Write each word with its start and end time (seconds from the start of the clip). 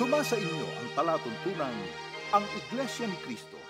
Sumasa 0.00 0.32
inyo 0.32 0.64
ang 0.64 0.88
palatuntunang 0.96 1.76
ang 2.32 2.40
Iglesia 2.56 3.04
ni 3.04 3.20
Cristo. 3.20 3.60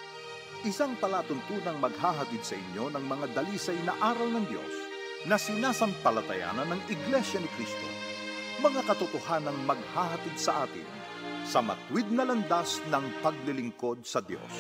Isang 0.63 0.95
palatuntunang 1.03 1.83
maghahatid 1.83 2.39
sa 2.47 2.55
inyo 2.55 2.87
ng 2.87 3.03
mga 3.03 3.35
dalisay 3.35 3.75
na 3.83 3.99
aral 3.99 4.31
ng 4.39 4.47
Diyos 4.47 4.75
na 5.27 5.35
sinasampalatayanan 5.35 6.71
ng 6.71 6.83
Iglesia 6.87 7.43
ni 7.43 7.51
Cristo. 7.59 7.83
Mga 8.63 8.79
katotohanang 8.87 9.59
maghahatid 9.67 10.39
sa 10.39 10.71
atin 10.71 10.87
sa 11.43 11.67
matwid 11.67 12.07
na 12.15 12.23
landas 12.23 12.79
ng 12.87 13.11
paglilingkod 13.27 14.07
sa 14.07 14.23
Diyos. 14.23 14.55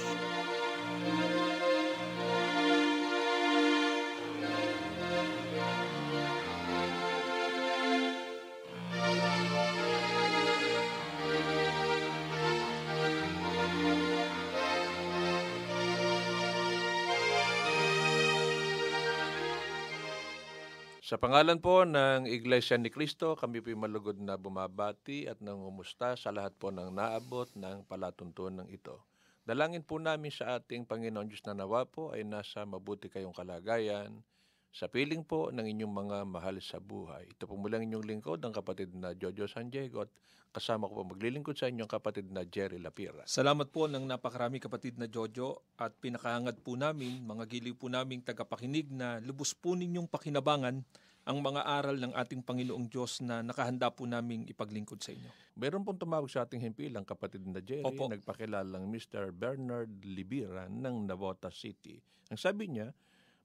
Sa 21.10 21.18
pangalan 21.18 21.58
po 21.58 21.82
ng 21.82 22.22
Iglesia 22.30 22.78
ni 22.78 22.86
Cristo, 22.86 23.34
kami 23.34 23.58
po 23.58 23.74
malugod 23.74 24.22
na 24.22 24.38
bumabati 24.38 25.26
at 25.26 25.42
nangumusta 25.42 26.14
sa 26.14 26.30
lahat 26.30 26.54
po 26.54 26.70
ng 26.70 26.86
naabot 26.94 27.50
ng 27.58 27.82
palatuntunan 27.90 28.70
ito. 28.70 28.94
Dalangin 29.42 29.82
po 29.82 29.98
namin 29.98 30.30
sa 30.30 30.62
ating 30.62 30.86
Panginoon 30.86 31.26
Diyos 31.26 31.42
na 31.42 31.58
nawa 31.58 31.82
po 31.82 32.14
ay 32.14 32.22
nasa 32.22 32.62
mabuti 32.62 33.10
kayong 33.10 33.34
kalagayan, 33.34 34.22
sa 34.70 34.86
piling 34.86 35.26
po 35.26 35.50
ng 35.50 35.66
inyong 35.66 35.90
mga 35.90 36.18
mahal 36.30 36.62
sa 36.62 36.78
buhay. 36.78 37.26
Ito 37.34 37.50
po 37.50 37.58
mula 37.58 37.82
ang 37.82 37.90
inyong 37.90 38.06
lingkod, 38.06 38.38
ang 38.46 38.54
kapatid 38.54 38.94
na 38.94 39.18
Jojo 39.18 39.50
San 39.50 39.66
Diego 39.66 40.06
at 40.06 40.10
kasama 40.50 40.86
ko 40.86 41.02
po 41.02 41.14
maglilingkod 41.14 41.58
sa 41.58 41.66
inyong 41.66 41.90
kapatid 41.90 42.30
na 42.30 42.46
Jerry 42.46 42.78
Lapira. 42.78 43.26
Salamat 43.26 43.70
po 43.70 43.90
ng 43.90 44.02
napakarami 44.06 44.62
kapatid 44.62 44.98
na 44.98 45.10
Jojo 45.10 45.62
at 45.78 45.94
pinakahangad 45.98 46.62
po 46.62 46.78
namin, 46.78 47.22
mga 47.22 47.46
giliw 47.50 47.74
po 47.74 47.90
naming 47.90 48.22
tagapakinig 48.22 48.90
na 48.90 49.18
lubos 49.22 49.54
po 49.54 49.74
ninyong 49.74 50.06
pakinabangan 50.06 50.82
ang 51.28 51.38
mga 51.38 51.62
aral 51.62 51.96
ng 52.00 52.12
ating 52.16 52.42
Panginoong 52.42 52.90
Diyos 52.90 53.22
na 53.22 53.44
nakahanda 53.44 53.92
po 53.92 54.08
naming 54.08 54.48
ipaglingkod 54.50 54.98
sa 54.98 55.14
inyo. 55.14 55.30
Meron 55.54 55.84
pong 55.86 56.00
tumawag 56.00 56.26
sa 56.32 56.42
ating 56.42 56.62
himpilang 56.62 57.06
kapatid 57.06 57.44
na 57.46 57.62
Jerry, 57.62 57.86
Opo. 57.86 58.10
nagpakilalang 58.10 58.88
Mr. 58.88 59.30
Bernard 59.30 60.02
Libira 60.02 60.66
ng 60.66 61.06
Navota 61.06 61.52
City. 61.52 62.00
Ang 62.32 62.40
sabi 62.40 62.72
niya, 62.72 62.90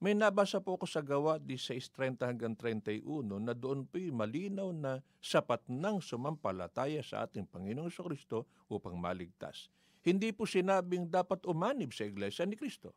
may 0.05 0.13
nabasa 0.13 0.61
po 0.61 0.77
ako 0.77 0.85
sa 0.85 1.01
gawa 1.01 1.41
16.30 1.41 2.21
hanggang 2.29 2.53
31 2.53 3.25
na 3.41 3.57
doon 3.57 3.89
po'y 3.89 4.13
malinaw 4.13 4.69
na 4.69 5.01
sapat 5.17 5.65
ng 5.65 5.97
sumampalataya 5.97 7.01
sa 7.01 7.25
ating 7.25 7.49
Panginoong 7.49 7.89
Kristo 7.89 8.45
upang 8.69 8.93
maligtas. 9.01 9.65
Hindi 10.05 10.29
po 10.29 10.45
sinabing 10.45 11.09
dapat 11.09 11.41
umanib 11.49 11.89
sa 11.89 12.05
Iglesia 12.05 12.45
ni 12.45 12.53
Kristo. 12.53 12.93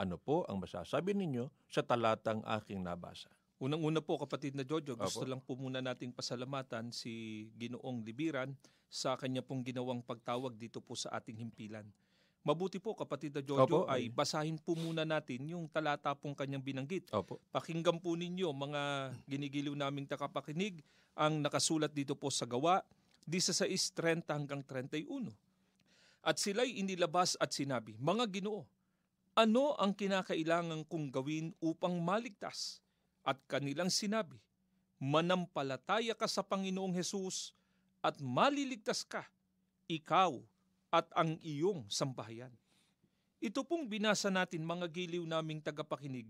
Ano 0.00 0.16
po 0.16 0.48
ang 0.48 0.56
masasabi 0.56 1.12
ninyo 1.12 1.44
sa 1.68 1.84
talatang 1.84 2.40
aking 2.48 2.80
nabasa? 2.80 3.28
Unang-una 3.60 4.00
po 4.00 4.16
kapatid 4.16 4.56
na 4.56 4.64
Jojo, 4.64 4.96
gusto 4.96 5.28
Opo. 5.28 5.28
lang 5.28 5.44
po 5.44 5.60
muna 5.60 5.84
nating 5.84 6.16
pasalamatan 6.16 6.88
si 6.88 7.44
Ginoong 7.60 8.00
Libiran 8.00 8.56
sa 8.88 9.12
kanya 9.20 9.44
pong 9.44 9.60
ginawang 9.60 10.00
pagtawag 10.00 10.56
dito 10.56 10.80
po 10.80 10.96
sa 10.96 11.12
ating 11.20 11.36
himpilan. 11.36 11.84
Mabuti 12.46 12.78
po 12.78 12.94
kapatid 12.94 13.34
na 13.34 13.42
Jojo 13.42 13.66
Opo. 13.66 13.90
ay 13.90 14.06
basahin 14.06 14.54
po 14.54 14.78
muna 14.78 15.02
natin 15.02 15.50
yung 15.50 15.66
talata 15.66 16.14
pong 16.14 16.30
kanyang 16.30 16.62
binanggit. 16.62 17.10
Opo. 17.10 17.42
Pakinggan 17.50 17.98
po 17.98 18.14
ninyo 18.14 18.54
mga 18.54 19.10
ginigiliw 19.26 19.74
naming 19.74 20.06
takapakinig 20.06 20.78
ang 21.18 21.42
nakasulat 21.42 21.90
dito 21.90 22.14
po 22.14 22.30
sa 22.30 22.46
gawa 22.46 22.86
16.30 23.26 24.30
hanggang 24.30 24.62
31. 24.62 25.34
At 26.22 26.38
sila'y 26.38 26.78
inilabas 26.78 27.34
at 27.42 27.50
sinabi, 27.50 27.98
Mga 27.98 28.38
ginoo, 28.38 28.62
ano 29.34 29.74
ang 29.74 29.90
kinakailangan 29.90 30.86
kong 30.86 31.10
gawin 31.10 31.50
upang 31.58 31.98
maligtas? 31.98 32.78
At 33.26 33.42
kanilang 33.50 33.90
sinabi, 33.90 34.38
Manampalataya 35.02 36.14
ka 36.14 36.30
sa 36.30 36.46
Panginoong 36.46 36.94
Hesus 36.94 37.50
at 38.06 38.22
maliligtas 38.22 39.02
ka, 39.02 39.26
ikaw 39.90 40.38
at 40.96 41.12
ang 41.12 41.36
iyong 41.44 41.84
sambahayan. 41.92 42.48
Ito 43.36 43.60
pong 43.68 43.84
binasa 43.84 44.32
natin 44.32 44.64
mga 44.64 44.88
giliw 44.88 45.28
naming 45.28 45.60
tagapakinig, 45.60 46.24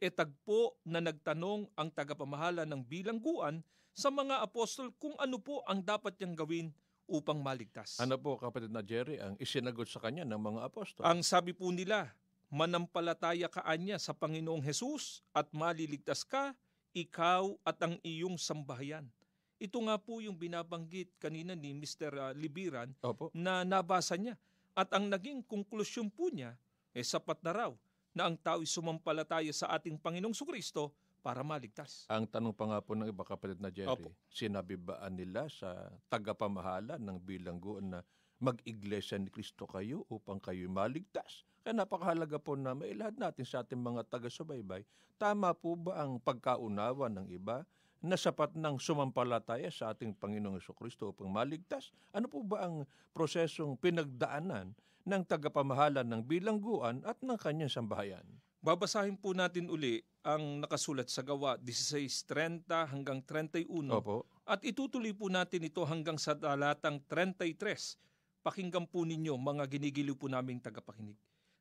e 0.00 0.08
tagpo 0.08 0.80
na 0.88 1.04
nagtanong 1.04 1.68
ang 1.76 1.92
tagapamahala 1.92 2.64
ng 2.64 2.80
bilangguan 2.80 3.60
sa 3.92 4.08
mga 4.08 4.40
apostol 4.40 4.88
kung 4.96 5.12
ano 5.20 5.36
po 5.36 5.60
ang 5.68 5.84
dapat 5.84 6.16
niyang 6.16 6.36
gawin 6.36 6.68
upang 7.04 7.40
maligtas. 7.40 8.00
Ano 8.00 8.16
po 8.16 8.40
kapatid 8.40 8.72
na 8.72 8.80
Jerry 8.80 9.20
ang 9.20 9.36
isinagot 9.36 9.88
sa 9.88 10.00
kanya 10.00 10.24
ng 10.24 10.40
mga 10.40 10.60
apostol? 10.68 11.04
Ang 11.04 11.20
sabi 11.20 11.52
po 11.52 11.68
nila, 11.68 12.12
manampalataya 12.48 13.48
ka 13.52 13.64
anya 13.68 14.00
sa 14.00 14.16
Panginoong 14.16 14.64
Hesus 14.64 15.24
at 15.36 15.48
maliligtas 15.52 16.24
ka, 16.24 16.52
ikaw 16.96 17.52
at 17.64 17.76
ang 17.84 18.00
iyong 18.00 18.40
sambahayan. 18.40 19.08
Ito 19.56 19.80
nga 19.88 19.96
po 19.96 20.20
yung 20.20 20.36
binabanggit 20.36 21.16
kanina 21.16 21.56
ni 21.56 21.72
Mr. 21.72 22.12
uh, 22.12 22.32
Libiran 22.36 22.92
Opo. 23.00 23.32
na 23.32 23.64
nabasa 23.64 24.12
niya. 24.20 24.36
At 24.76 24.92
ang 24.92 25.08
naging 25.08 25.40
konklusyon 25.48 26.12
po 26.12 26.28
niya, 26.28 26.60
eh 26.92 27.00
sapat 27.00 27.40
na 27.40 27.52
raw 27.56 27.72
na 28.12 28.28
ang 28.28 28.36
tao'y 28.36 28.68
sumampalataya 28.68 29.48
sa 29.56 29.72
ating 29.72 29.96
Panginoong 29.96 30.36
Sukristo 30.36 30.92
para 31.24 31.40
maligtas. 31.40 32.04
Ang 32.12 32.28
tanong 32.28 32.52
pa 32.52 32.68
nga 32.68 32.80
po 32.84 32.92
ng 32.92 33.08
iba 33.08 33.24
kapatid 33.24 33.56
na 33.56 33.72
Jerry, 33.72 33.88
Opo. 33.96 34.12
sinabi 34.28 34.76
ba 34.76 35.00
nila 35.08 35.48
sa 35.48 35.88
tagapamahala 36.12 37.00
ng 37.00 37.16
bilangguan 37.16 37.96
na 37.96 38.00
mag-iglesia 38.36 39.16
ni 39.16 39.32
Kristo 39.32 39.64
kayo 39.64 40.04
upang 40.12 40.36
kayo 40.36 40.68
maligtas? 40.68 41.48
Kaya 41.64 41.80
napakahalaga 41.80 42.36
po 42.36 42.60
na 42.60 42.76
mailahad 42.76 43.16
natin 43.16 43.48
sa 43.48 43.64
ating 43.64 43.80
mga 43.80 44.04
taga-subaybay, 44.04 44.84
tama 45.16 45.56
po 45.56 45.72
ba 45.80 46.04
ang 46.04 46.20
pagkaunawa 46.20 47.08
ng 47.08 47.32
iba 47.32 47.64
na 48.04 48.16
sapat 48.18 48.52
ng 48.56 48.76
sumampalataya 48.76 49.72
sa 49.72 49.92
ating 49.92 50.16
Panginoong 50.16 50.60
Kristo 50.76 51.12
upang 51.12 51.32
maligtas? 51.32 51.92
Ano 52.12 52.28
po 52.28 52.44
ba 52.44 52.68
ang 52.68 52.84
prosesong 53.16 53.80
pinagdaanan 53.80 54.76
ng 55.06 55.22
tagapamahala 55.24 56.02
ng 56.02 56.22
bilangguan 56.26 57.00
at 57.06 57.16
ng 57.22 57.38
kanyang 57.38 57.72
sambahayan? 57.72 58.26
Babasahin 58.66 59.14
po 59.14 59.30
natin 59.30 59.70
uli 59.70 60.02
ang 60.26 60.58
nakasulat 60.58 61.06
sa 61.06 61.22
gawa 61.22 61.54
16.30 61.62 62.66
hanggang 62.90 63.22
31. 63.22 63.70
Opo. 63.94 64.26
At 64.42 64.66
itutuloy 64.66 65.14
po 65.14 65.30
natin 65.30 65.62
ito 65.62 65.86
hanggang 65.86 66.18
sa 66.18 66.34
talatang 66.34 66.98
33. 67.06 68.42
Pakinggan 68.42 68.90
po 68.90 69.06
ninyo 69.06 69.38
mga 69.38 69.70
ginigiliw 69.70 70.18
po 70.18 70.26
naming 70.26 70.58
tagapakinig. 70.58 71.14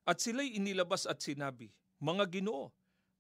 At 0.06 0.22
sila'y 0.22 0.58
inilabas 0.58 1.06
at 1.10 1.22
sinabi, 1.22 1.70
Mga 2.02 2.42
ginoo, 2.42 2.70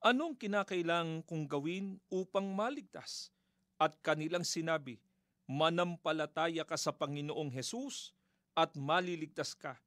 anong 0.06 0.38
kinakailangan 0.38 1.26
kong 1.26 1.50
gawin 1.50 1.98
upang 2.14 2.54
maligtas? 2.54 3.34
At 3.82 3.98
kanilang 4.06 4.46
sinabi, 4.46 5.02
Manampalataya 5.50 6.64
ka 6.64 6.78
sa 6.78 6.94
Panginoong 6.94 7.50
Hesus 7.52 8.14
at 8.56 8.74
maliligtas 8.78 9.58
ka, 9.58 9.78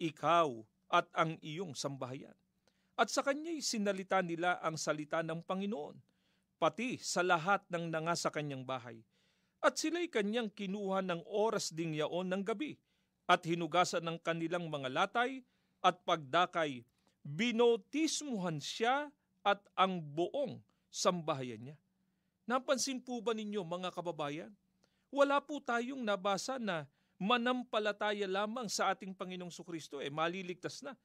ikaw 0.00 0.50
at 0.90 1.06
ang 1.12 1.38
iyong 1.44 1.76
sambahayan. 1.76 2.34
At 2.96 3.12
sa 3.12 3.20
kanya'y 3.20 3.60
sinalita 3.60 4.24
nila 4.24 4.58
ang 4.64 4.80
salita 4.80 5.20
ng 5.20 5.44
Panginoon, 5.44 5.96
pati 6.56 6.96
sa 7.00 7.20
lahat 7.20 7.64
ng 7.68 7.92
nanga 7.92 8.16
sa 8.16 8.32
kanyang 8.32 8.64
bahay. 8.64 9.04
At 9.60 9.76
sila'y 9.80 10.08
kanyang 10.08 10.52
kinuha 10.52 11.04
ng 11.04 11.22
oras 11.28 11.72
ding 11.72 11.96
yaon 11.96 12.28
ng 12.32 12.42
gabi, 12.44 12.76
at 13.28 13.44
hinugasan 13.44 14.04
ng 14.04 14.18
kanilang 14.20 14.68
mga 14.68 14.88
latay 14.92 15.44
at 15.80 15.96
pagdakay, 16.04 16.84
binotismuhan 17.24 18.60
siya 18.60 19.12
at 19.46 19.62
ang 19.78 20.02
buong 20.02 20.58
sambahayan 20.90 21.62
niya. 21.62 21.76
Napansin 22.50 22.98
po 22.98 23.22
ba 23.22 23.30
ninyo 23.30 23.62
mga 23.62 23.94
kababayan? 23.94 24.50
Wala 25.14 25.38
po 25.38 25.62
tayong 25.62 26.02
nabasa 26.02 26.58
na 26.58 26.90
manampalataya 27.22 28.26
lamang 28.26 28.66
sa 28.66 28.90
ating 28.90 29.14
Panginoong 29.14 29.54
Sukristo, 29.54 30.02
eh 30.02 30.10
maliligtas 30.10 30.82
na. 30.82 30.98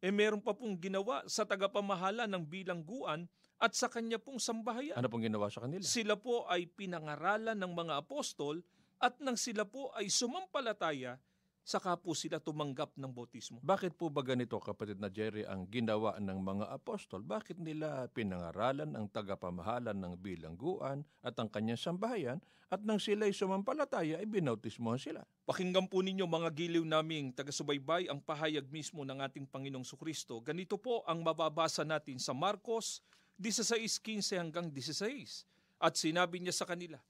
Eh 0.00 0.12
meron 0.12 0.40
pa 0.40 0.52
pong 0.52 0.76
ginawa 0.76 1.24
sa 1.24 1.44
tagapamahala 1.44 2.28
ng 2.28 2.44
bilangguan 2.44 3.28
at 3.60 3.76
sa 3.76 3.88
kanya 3.92 4.16
pong 4.16 4.40
sambahayan. 4.40 4.96
Ano 4.96 5.12
pong 5.12 5.28
ginawa 5.28 5.52
sa 5.52 5.64
kanila? 5.64 5.84
Sila 5.84 6.16
po 6.16 6.48
ay 6.48 6.68
pinangaralan 6.68 7.56
ng 7.56 7.72
mga 7.72 7.94
apostol 8.00 8.64
at 9.00 9.16
nang 9.20 9.36
sila 9.36 9.64
po 9.68 9.92
ay 9.96 10.08
sumampalataya, 10.08 11.20
saka 11.70 11.94
po 11.94 12.18
sila 12.18 12.42
tumanggap 12.42 12.98
ng 12.98 13.06
bautismo. 13.14 13.62
Bakit 13.62 13.94
po 13.94 14.10
ba 14.10 14.26
ganito, 14.26 14.58
kapatid 14.58 14.98
na 14.98 15.06
Jerry, 15.06 15.46
ang 15.46 15.70
ginawa 15.70 16.18
ng 16.18 16.34
mga 16.42 16.66
apostol? 16.74 17.22
Bakit 17.22 17.62
nila 17.62 18.10
pinangaralan 18.10 18.98
ang 18.98 19.06
tagapamahalan 19.06 19.94
ng 19.94 20.18
bilangguan 20.18 21.06
at 21.22 21.38
ang 21.38 21.46
kanyang 21.46 21.78
sambahayan 21.78 22.42
at 22.70 22.82
nang 22.82 22.98
sila'y 22.98 23.30
sumampalataya, 23.30 24.18
ay 24.18 24.26
binautismohan 24.26 24.98
sila? 24.98 25.22
Pakinggan 25.46 25.86
po 25.86 26.02
ninyo 26.02 26.26
mga 26.26 26.50
giliw 26.50 26.82
naming 26.82 27.30
taga-subaybay 27.30 28.10
ang 28.10 28.18
pahayag 28.18 28.66
mismo 28.66 29.06
ng 29.06 29.22
ating 29.22 29.46
Panginoong 29.46 29.86
Sukristo. 29.86 30.42
Ganito 30.42 30.74
po 30.74 31.06
ang 31.06 31.22
mababasa 31.22 31.86
natin 31.86 32.18
sa 32.18 32.34
Marcos 32.34 32.98
16.15 33.38 34.42
hanggang 34.42 34.66
16. 34.74 35.46
At 35.80 35.96
sinabi 35.96 36.44
niya 36.44 36.52
sa 36.52 36.68
kanila, 36.68 37.00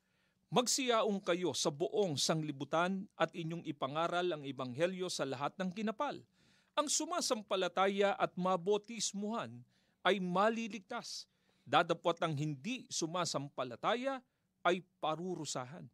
Magsiyaong 0.51 1.23
kayo 1.23 1.55
sa 1.55 1.71
buong 1.71 2.19
sanglibutan 2.19 3.07
at 3.15 3.31
inyong 3.31 3.63
ipangaral 3.71 4.35
ang 4.35 4.43
ebanghelyo 4.43 5.07
sa 5.07 5.23
lahat 5.23 5.55
ng 5.55 5.71
kinapal. 5.71 6.19
Ang 6.75 6.91
sumasampalataya 6.91 8.19
at 8.19 8.35
mabotismuhan 8.35 9.63
ay 10.03 10.19
maliligtas. 10.19 11.31
Dadapot 11.63 12.19
ang 12.19 12.35
hindi 12.35 12.83
sumasampalataya 12.91 14.19
ay 14.67 14.83
parurusahan. 14.99 15.87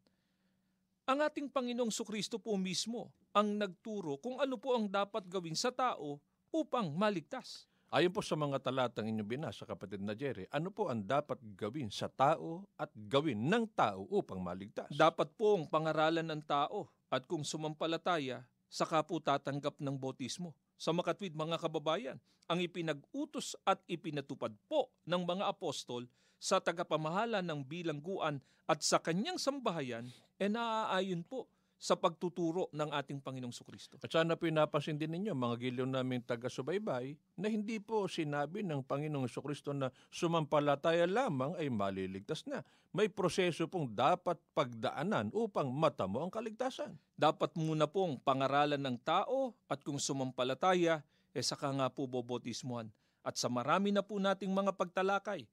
Ang 1.05 1.19
ating 1.21 1.53
Panginoong 1.53 1.93
Sukristo 1.93 2.41
po 2.41 2.57
mismo 2.57 3.13
ang 3.37 3.61
nagturo 3.61 4.17
kung 4.17 4.41
ano 4.41 4.57
po 4.57 4.73
ang 4.73 4.89
dapat 4.89 5.29
gawin 5.29 5.53
sa 5.53 5.69
tao 5.69 6.17
upang 6.49 6.97
maligtas. 6.97 7.69
Ayon 7.87 8.11
po 8.11 8.19
sa 8.19 8.35
mga 8.35 8.59
talatang 8.59 9.07
inyong 9.07 9.31
binasa, 9.31 9.63
kapatid 9.63 10.03
na 10.03 10.11
Jerry, 10.11 10.51
ano 10.51 10.75
po 10.75 10.91
ang 10.91 11.07
dapat 11.07 11.39
gawin 11.55 11.87
sa 11.87 12.11
tao 12.11 12.67
at 12.75 12.91
gawin 12.91 13.39
ng 13.47 13.63
tao 13.79 14.11
upang 14.11 14.43
maligtas? 14.43 14.91
Dapat 14.91 15.39
pong 15.39 15.71
pangaralan 15.71 16.27
ng 16.27 16.43
tao 16.43 16.91
at 17.07 17.23
kung 17.31 17.47
sumampalataya, 17.47 18.43
saka 18.67 19.07
po 19.07 19.23
tatanggap 19.23 19.79
ng 19.79 19.95
botismo. 19.95 20.51
Sa 20.75 20.91
makatwid 20.91 21.39
mga 21.39 21.63
kababayan, 21.63 22.19
ang 22.51 22.59
ipinag-utos 22.59 23.55
at 23.63 23.79
ipinatupad 23.87 24.51
po 24.67 24.91
ng 25.07 25.23
mga 25.23 25.47
apostol 25.47 26.11
sa 26.43 26.59
tagapamahala 26.59 27.39
ng 27.39 27.63
bilangguan 27.63 28.43
at 28.67 28.83
sa 28.83 28.99
kanyang 28.99 29.39
sambahayan 29.39 30.11
e 30.43 30.51
naaayon 30.51 31.23
po 31.23 31.47
sa 31.77 31.95
pagtuturo 31.95 32.73
ng 32.73 32.89
ating 32.93 33.21
Panginoong 33.21 33.53
Sukristo. 33.53 34.01
At 34.01 34.09
sana 34.09 34.35
po 34.35 34.49
napansin 34.49 34.97
din 34.97 35.13
ninyo, 35.13 35.37
mga 35.37 35.57
giliw 35.61 35.85
naming 35.85 36.25
taga-subaybay, 36.25 37.17
na 37.37 37.47
hindi 37.53 37.77
po 37.77 38.09
sinabi 38.09 38.65
ng 38.65 38.81
Panginoong 38.81 39.29
Kristo 39.29 39.77
na 39.77 39.93
sumampalataya 40.09 41.05
lamang 41.05 41.55
ay 41.61 41.69
maliligtas 41.69 42.49
na. 42.49 42.65
May 42.97 43.13
proseso 43.13 43.69
pong 43.69 43.93
dapat 43.93 44.41
pagdaanan 44.57 45.29
upang 45.37 45.69
matamo 45.69 46.25
ang 46.25 46.33
kaligtasan. 46.33 46.97
Dapat 47.13 47.53
muna 47.61 47.85
pong 47.85 48.17
pangaralan 48.25 48.81
ng 48.81 48.97
tao 49.05 49.53
at 49.69 49.85
kung 49.85 50.01
sumampalataya, 50.01 51.05
eh 51.37 51.45
saka 51.45 51.69
nga 51.77 51.93
po 51.93 52.09
bobotismuhan. 52.09 52.89
At 53.21 53.37
sa 53.37 53.53
marami 53.53 53.93
na 53.93 54.01
po 54.01 54.17
nating 54.17 54.49
mga 54.49 54.73
pagtalakay, 54.73 55.45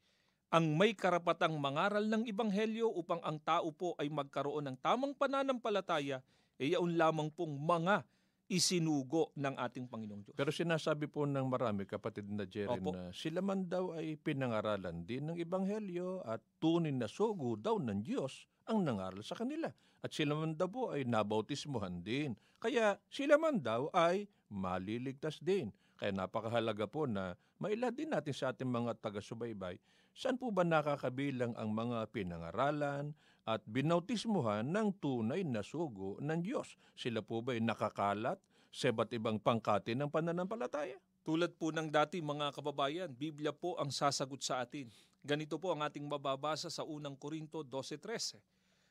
ang 0.54 0.78
may 0.78 0.94
karapatang 0.94 1.58
mangaral 1.58 2.06
ng 2.06 2.30
Ibanghelyo 2.30 2.86
upang 2.86 3.18
ang 3.26 3.42
tao 3.42 3.74
po 3.74 3.98
ay 3.98 4.06
magkaroon 4.06 4.70
ng 4.70 4.78
tamang 4.86 5.18
pananampalataya, 5.18 6.22
e 6.62 6.78
yaon 6.78 6.94
lamang 6.94 7.34
pong 7.34 7.58
mga 7.58 8.06
isinugo 8.46 9.34
ng 9.34 9.58
ating 9.58 9.90
Panginoong 9.90 10.22
Diyos. 10.30 10.38
Pero 10.38 10.54
sinasabi 10.54 11.10
po 11.10 11.26
ng 11.26 11.42
marami 11.50 11.90
kapatid 11.90 12.30
na 12.30 12.46
Jerry 12.46 12.70
Opo. 12.70 12.94
na 12.94 13.10
sila 13.10 13.42
man 13.42 13.66
daw 13.66 13.98
ay 13.98 14.14
pinangaralan 14.22 15.02
din 15.10 15.34
ng 15.34 15.42
Ebanghelyo 15.42 16.22
at 16.22 16.38
tunay 16.62 16.94
na 16.94 17.10
sugo 17.10 17.58
daw 17.58 17.82
ng 17.82 18.06
Diyos 18.06 18.46
ang 18.70 18.86
nangaral 18.86 19.26
sa 19.26 19.34
kanila. 19.34 19.74
At 20.06 20.14
sila 20.14 20.38
man 20.38 20.54
daw 20.54 20.70
po 20.70 20.94
ay 20.94 21.02
nabautismuhan 21.10 22.06
din. 22.06 22.38
Kaya 22.62 23.02
sila 23.10 23.42
man 23.42 23.58
daw 23.58 23.90
ay 23.90 24.30
maliligtas 24.54 25.42
din. 25.42 25.74
Kaya 25.98 26.14
napakahalaga 26.14 26.86
po 26.86 27.10
na 27.10 27.34
mailad 27.58 27.98
din 27.98 28.14
natin 28.14 28.38
sa 28.38 28.54
ating 28.54 28.70
mga 28.70 29.02
taga-subaybay 29.02 29.82
saan 30.14 30.38
po 30.38 30.54
ba 30.54 30.62
nakakabilang 30.64 31.58
ang 31.58 31.74
mga 31.74 32.10
pinangaralan 32.14 33.14
at 33.44 33.60
binautismuhan 33.68 34.64
ng 34.64 34.96
tunay 35.02 35.44
na 35.44 35.66
sugo 35.66 36.16
ng 36.22 36.40
Diyos? 36.40 36.80
Sila 36.96 37.20
po 37.20 37.44
ba 37.44 37.58
ay 37.58 37.62
nakakalat 37.62 38.40
sa 38.74 38.90
iba't 38.90 39.12
ibang 39.14 39.38
pangkati 39.38 39.94
ng 39.94 40.10
pananampalataya? 40.10 40.98
Tulad 41.24 41.56
po 41.56 41.72
ng 41.72 41.88
dati 41.88 42.20
mga 42.20 42.52
kababayan, 42.52 43.08
Biblia 43.08 43.56
po 43.56 43.80
ang 43.80 43.92
sasagot 43.94 44.44
sa 44.44 44.60
atin. 44.60 44.92
Ganito 45.24 45.56
po 45.56 45.72
ang 45.72 45.80
ating 45.80 46.04
mababasa 46.04 46.68
sa 46.68 46.84
unang 46.84 47.16
Korinto 47.16 47.64
12.13. 47.64 48.44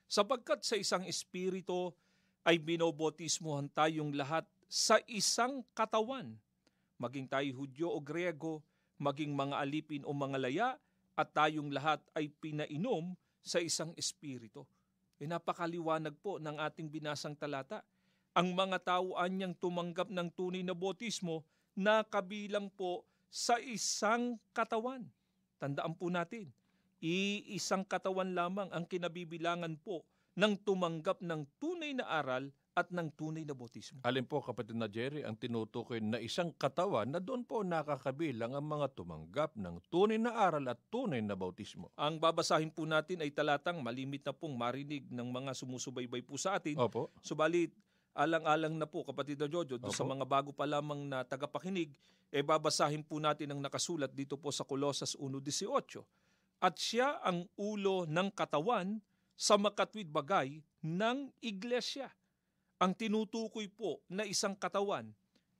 Sapagkat 0.08 0.64
sa 0.64 0.80
isang 0.80 1.04
espiritu 1.04 1.92
ay 2.42 2.56
binobotismuhan 2.56 3.68
tayong 3.70 4.16
lahat 4.16 4.48
sa 4.64 4.96
isang 5.04 5.60
katawan. 5.76 6.32
Maging 6.96 7.28
tayo 7.28 7.48
Hudyo 7.52 7.92
o 7.92 8.00
Grego, 8.00 8.64
maging 8.96 9.36
mga 9.36 9.60
alipin 9.60 10.02
o 10.08 10.16
mga 10.16 10.38
laya, 10.40 10.68
at 11.12 11.28
tayong 11.32 11.68
lahat 11.72 12.00
ay 12.16 12.32
pinainom 12.40 13.12
sa 13.42 13.58
isang 13.58 13.92
espiritu. 13.98 14.64
E 15.20 15.28
napakaliwanag 15.28 16.16
po 16.18 16.38
ng 16.38 16.56
ating 16.58 16.88
binasang 16.88 17.36
talata. 17.36 17.84
Ang 18.32 18.56
mga 18.56 18.80
tao 18.80 19.14
anyang 19.20 19.52
tumanggap 19.52 20.08
ng 20.08 20.28
tunay 20.32 20.64
na 20.64 20.72
botismo 20.72 21.44
na 21.76 22.00
kabilang 22.02 22.72
po 22.72 23.04
sa 23.28 23.60
isang 23.60 24.40
katawan. 24.56 25.04
Tandaan 25.60 25.94
po 25.94 26.08
natin, 26.08 26.48
iisang 26.98 27.84
katawan 27.84 28.32
lamang 28.32 28.72
ang 28.72 28.88
kinabibilangan 28.88 29.76
po 29.80 30.04
ng 30.32 30.56
tumanggap 30.64 31.20
ng 31.20 31.44
tunay 31.60 31.92
na 31.92 32.08
aral 32.08 32.48
at 32.72 32.88
ng 32.88 33.12
tunay 33.12 33.44
na 33.44 33.52
botismo. 33.52 34.00
Alin 34.08 34.24
po 34.24 34.40
kapatid 34.40 34.72
na 34.72 34.88
Jerry 34.88 35.20
ang 35.20 35.36
tinutukoy 35.36 36.00
na 36.00 36.16
isang 36.16 36.56
katawan 36.56 37.12
na 37.12 37.20
doon 37.20 37.44
po 37.44 37.60
nakakabilang 37.60 38.56
ang 38.56 38.64
mga 38.64 38.96
tumanggap 38.96 39.52
ng 39.60 39.76
tunay 39.92 40.16
na 40.16 40.32
aral 40.32 40.64
at 40.72 40.80
tunay 40.88 41.20
na 41.20 41.36
bautismo. 41.36 41.92
Ang 42.00 42.16
babasahin 42.16 42.72
po 42.72 42.88
natin 42.88 43.20
ay 43.20 43.28
talatang 43.28 43.84
malimit 43.84 44.24
na 44.24 44.32
pong 44.32 44.56
marinig 44.56 45.04
ng 45.12 45.28
mga 45.28 45.52
sumusubaybay 45.52 46.24
po 46.24 46.40
sa 46.40 46.56
atin. 46.56 46.80
Opo. 46.80 47.12
Subalit, 47.20 47.76
alang-alang 48.16 48.72
na 48.72 48.88
po 48.88 49.04
kapatid 49.04 49.36
na 49.36 49.48
Jojo, 49.52 49.76
doon 49.76 49.92
sa 49.92 50.08
mga 50.08 50.24
bago 50.24 50.56
pa 50.56 50.64
lamang 50.64 51.04
na 51.04 51.24
tagapakinig, 51.28 51.92
eh 52.32 52.40
babasahin 52.40 53.04
po 53.04 53.20
natin 53.20 53.52
ang 53.52 53.60
nakasulat 53.60 54.16
dito 54.16 54.40
po 54.40 54.48
sa 54.48 54.64
Colosas 54.64 55.12
1.18. 55.20 56.00
At 56.64 56.80
siya 56.80 57.20
ang 57.20 57.44
ulo 57.60 58.08
ng 58.08 58.32
katawan 58.32 58.96
sa 59.36 59.60
makatwid 59.60 60.08
bagay 60.08 60.62
ng 60.80 61.28
iglesia. 61.42 62.08
Ang 62.82 62.98
tinutukoy 62.98 63.70
po 63.70 64.02
na 64.10 64.26
isang 64.26 64.58
katawan 64.58 65.06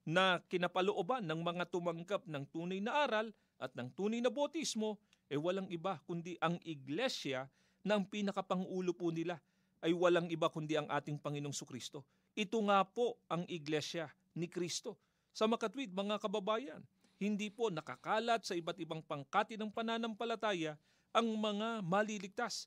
na 0.03 0.43
kinapalooban 0.51 1.23
ng 1.23 1.39
mga 1.39 1.71
tumanggap 1.71 2.27
ng 2.27 2.43
tunay 2.51 2.83
na 2.83 3.07
aral 3.07 3.31
at 3.63 3.71
ng 3.79 3.95
tunay 3.95 4.19
na 4.19 4.27
botismo, 4.27 4.99
eh 5.31 5.39
walang 5.39 5.71
iba 5.71 6.03
kundi 6.03 6.35
ang 6.43 6.59
iglesia 6.67 7.47
na 7.87 7.95
ang 7.95 8.11
pinakapangulo 8.11 8.91
po 8.91 9.15
nila 9.15 9.39
ay 9.87 9.95
walang 9.95 10.27
iba 10.35 10.51
kundi 10.51 10.75
ang 10.75 10.91
ating 10.91 11.15
Panginoong 11.15 11.55
Sukristo. 11.55 12.03
Ito 12.35 12.59
nga 12.67 12.83
po 12.83 13.23
ang 13.31 13.47
iglesia 13.47 14.11
ni 14.35 14.51
Kristo. 14.51 14.99
Sa 15.31 15.47
makatwid, 15.47 15.95
mga 15.95 16.19
kababayan, 16.19 16.83
hindi 17.23 17.55
po 17.55 17.71
nakakalat 17.71 18.43
sa 18.43 18.59
iba't 18.59 18.83
ibang 18.83 18.99
pangkati 18.99 19.55
ng 19.55 19.71
pananampalataya 19.71 20.75
ang 21.15 21.31
mga 21.39 21.87
maliligtas. 21.87 22.67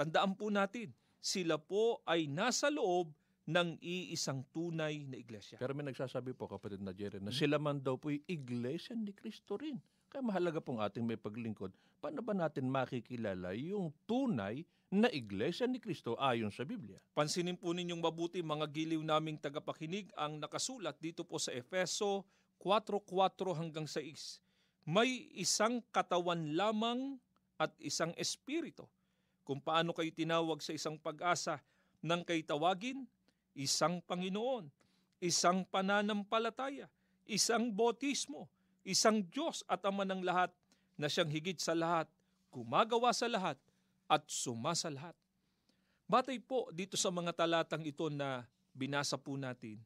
Tandaan 0.00 0.32
po 0.32 0.48
natin, 0.48 0.96
sila 1.20 1.60
po 1.60 2.00
ay 2.08 2.24
nasa 2.24 2.72
loob 2.72 3.12
ng 3.48 3.74
iisang 3.82 4.46
tunay 4.54 5.02
na 5.02 5.18
iglesia. 5.18 5.58
Pero 5.58 5.74
may 5.74 5.82
nagsasabi 5.82 6.30
po 6.34 6.46
kapatid 6.46 6.78
na 6.78 6.94
Jerry 6.94 7.18
na 7.18 7.34
sila 7.34 7.58
man 7.58 7.82
daw 7.82 7.98
po 7.98 8.12
iglesia 8.12 8.94
ni 8.94 9.10
Kristo 9.10 9.58
rin. 9.58 9.82
Kaya 10.06 10.22
mahalaga 10.22 10.62
pong 10.62 10.78
ating 10.78 11.02
may 11.02 11.18
paglingkod. 11.18 11.72
Paano 11.98 12.20
ba 12.22 12.36
natin 12.36 12.68
makikilala 12.68 13.56
yung 13.56 13.90
tunay 14.06 14.62
na 14.92 15.08
iglesia 15.08 15.64
ni 15.64 15.80
Kristo 15.80 16.14
ayon 16.20 16.52
sa 16.52 16.68
Biblia? 16.68 17.00
Pansinin 17.16 17.56
po 17.56 17.72
ninyong 17.72 18.02
mabuti 18.02 18.44
mga 18.44 18.68
giliw 18.68 19.00
naming 19.00 19.40
tagapakinig 19.40 20.12
ang 20.14 20.36
nakasulat 20.36 21.00
dito 21.00 21.24
po 21.24 21.40
sa 21.40 21.50
Efeso 21.50 22.28
4.4 22.60 23.58
hanggang 23.58 23.88
6. 23.88 24.86
May 24.86 25.32
isang 25.34 25.82
katawan 25.90 26.54
lamang 26.54 27.18
at 27.58 27.74
isang 27.82 28.12
espiritu. 28.18 28.86
Kung 29.42 29.58
paano 29.58 29.90
kayo 29.90 30.10
tinawag 30.14 30.62
sa 30.62 30.74
isang 30.74 30.94
pag-asa 30.98 31.58
nang 32.02 32.22
kay 32.22 32.42
tawagin, 32.42 33.06
isang 33.56 34.00
Panginoon, 34.04 34.68
isang 35.22 35.62
pananampalataya, 35.68 36.90
isang 37.28 37.70
botismo, 37.70 38.50
isang 38.82 39.22
Diyos 39.22 39.62
at 39.70 39.84
Ama 39.86 40.02
ng 40.02 40.22
lahat 40.24 40.50
na 40.98 41.06
siyang 41.06 41.30
higit 41.30 41.58
sa 41.62 41.72
lahat, 41.72 42.10
gumagawa 42.50 43.14
sa 43.14 43.30
lahat 43.30 43.56
at 44.10 44.22
sumasa 44.28 44.90
lahat. 44.92 45.16
Batay 46.10 46.42
po 46.42 46.68
dito 46.74 46.98
sa 47.00 47.08
mga 47.08 47.32
talatang 47.32 47.86
ito 47.86 48.12
na 48.12 48.44
binasa 48.76 49.16
po 49.16 49.38
natin, 49.38 49.80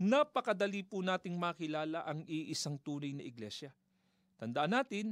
napakadali 0.00 0.80
po 0.80 1.04
nating 1.04 1.36
makilala 1.36 2.08
ang 2.08 2.24
iisang 2.24 2.80
tunay 2.80 3.12
na 3.12 3.24
iglesia. 3.26 3.74
Tandaan 4.40 4.72
natin, 4.72 5.06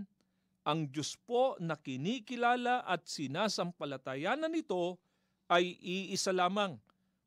ang 0.64 0.88
Diyos 0.88 1.16
po 1.16 1.56
na 1.60 1.76
kinikilala 1.76 2.84
at 2.84 3.08
sinasampalatayanan 3.08 4.52
nito 4.52 5.00
ay 5.50 5.76
iisa 5.80 6.30
lamang, 6.30 6.76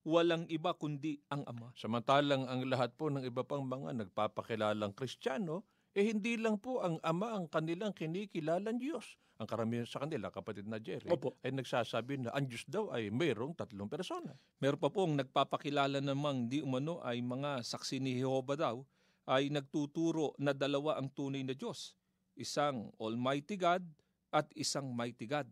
walang 0.04 0.44
iba 0.52 0.76
kundi 0.76 1.20
ang 1.32 1.48
Ama. 1.48 1.72
Samantalang 1.80 2.48
ang 2.48 2.68
lahat 2.68 2.96
po 3.00 3.08
ng 3.08 3.24
iba 3.24 3.44
pang 3.48 3.64
mga 3.64 4.04
nagpapakilalang 4.04 4.92
Kristiyano, 4.92 5.64
eh 5.96 6.12
hindi 6.12 6.36
lang 6.36 6.60
po 6.60 6.84
ang 6.84 7.00
Ama 7.00 7.40
ang 7.40 7.46
kanilang 7.48 7.96
kinikilalang 7.96 8.78
Diyos. 8.80 9.16
Ang 9.42 9.50
karamihan 9.50 9.88
sa 9.88 10.06
kanila, 10.06 10.30
kapatid 10.30 10.70
na 10.70 10.78
Jerry, 10.78 11.10
Opo. 11.10 11.34
ay 11.42 11.52
nagsasabi 11.56 12.22
na 12.22 12.30
ang 12.38 12.46
Diyos 12.46 12.70
daw 12.70 12.94
ay 12.94 13.10
mayroong 13.10 13.58
tatlong 13.58 13.90
persona. 13.90 14.38
Meron 14.62 14.78
pa 14.78 14.94
pong 14.94 15.18
nagpapakilala 15.18 16.00
namang 16.04 16.46
di 16.46 16.62
umano 16.62 17.02
ay 17.02 17.24
mga 17.24 17.66
saksi 17.66 17.98
ni 17.98 18.22
Jehovah 18.22 18.60
daw 18.60 18.76
ay 19.26 19.50
nagtuturo 19.50 20.36
na 20.38 20.54
dalawa 20.54 21.00
ang 21.00 21.10
tunay 21.10 21.42
na 21.42 21.56
Diyos. 21.58 21.98
Isang 22.38 22.94
Almighty 23.00 23.58
God 23.58 23.82
at 24.34 24.50
isang 24.58 24.92
Mighty 24.94 25.30
God. 25.30 25.48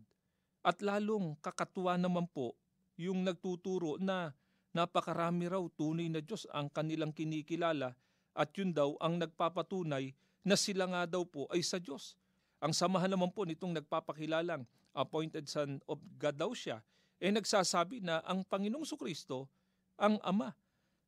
At 0.62 0.78
lalong 0.82 1.38
kakatuwa 1.42 1.98
naman 1.98 2.30
po 2.30 2.54
yung 2.98 3.26
nagtuturo 3.26 3.98
na 3.98 4.34
napakarami 4.72 5.48
raw 5.48 5.64
tunay 5.76 6.08
na 6.08 6.20
Diyos 6.24 6.48
ang 6.50 6.72
kanilang 6.72 7.12
kinikilala 7.12 7.92
at 8.32 8.48
yun 8.56 8.72
daw 8.72 8.96
ang 8.98 9.20
nagpapatunay 9.20 10.16
na 10.42 10.56
sila 10.56 10.88
nga 10.88 11.02
daw 11.06 11.22
po 11.28 11.46
ay 11.52 11.60
sa 11.62 11.78
Diyos. 11.78 12.16
Ang 12.58 12.72
samahan 12.72 13.12
naman 13.12 13.30
po 13.30 13.44
nitong 13.44 13.76
nagpapakilalang 13.78 14.64
appointed 14.96 15.48
son 15.48 15.80
of 15.88 16.00
God 16.20 16.36
daw 16.36 16.50
siya, 16.52 16.80
eh 17.22 17.30
nagsasabi 17.30 18.02
na 18.02 18.20
ang 18.26 18.42
Panginoong 18.44 18.84
Sukristo 18.84 19.48
ang 19.96 20.18
Ama, 20.24 20.50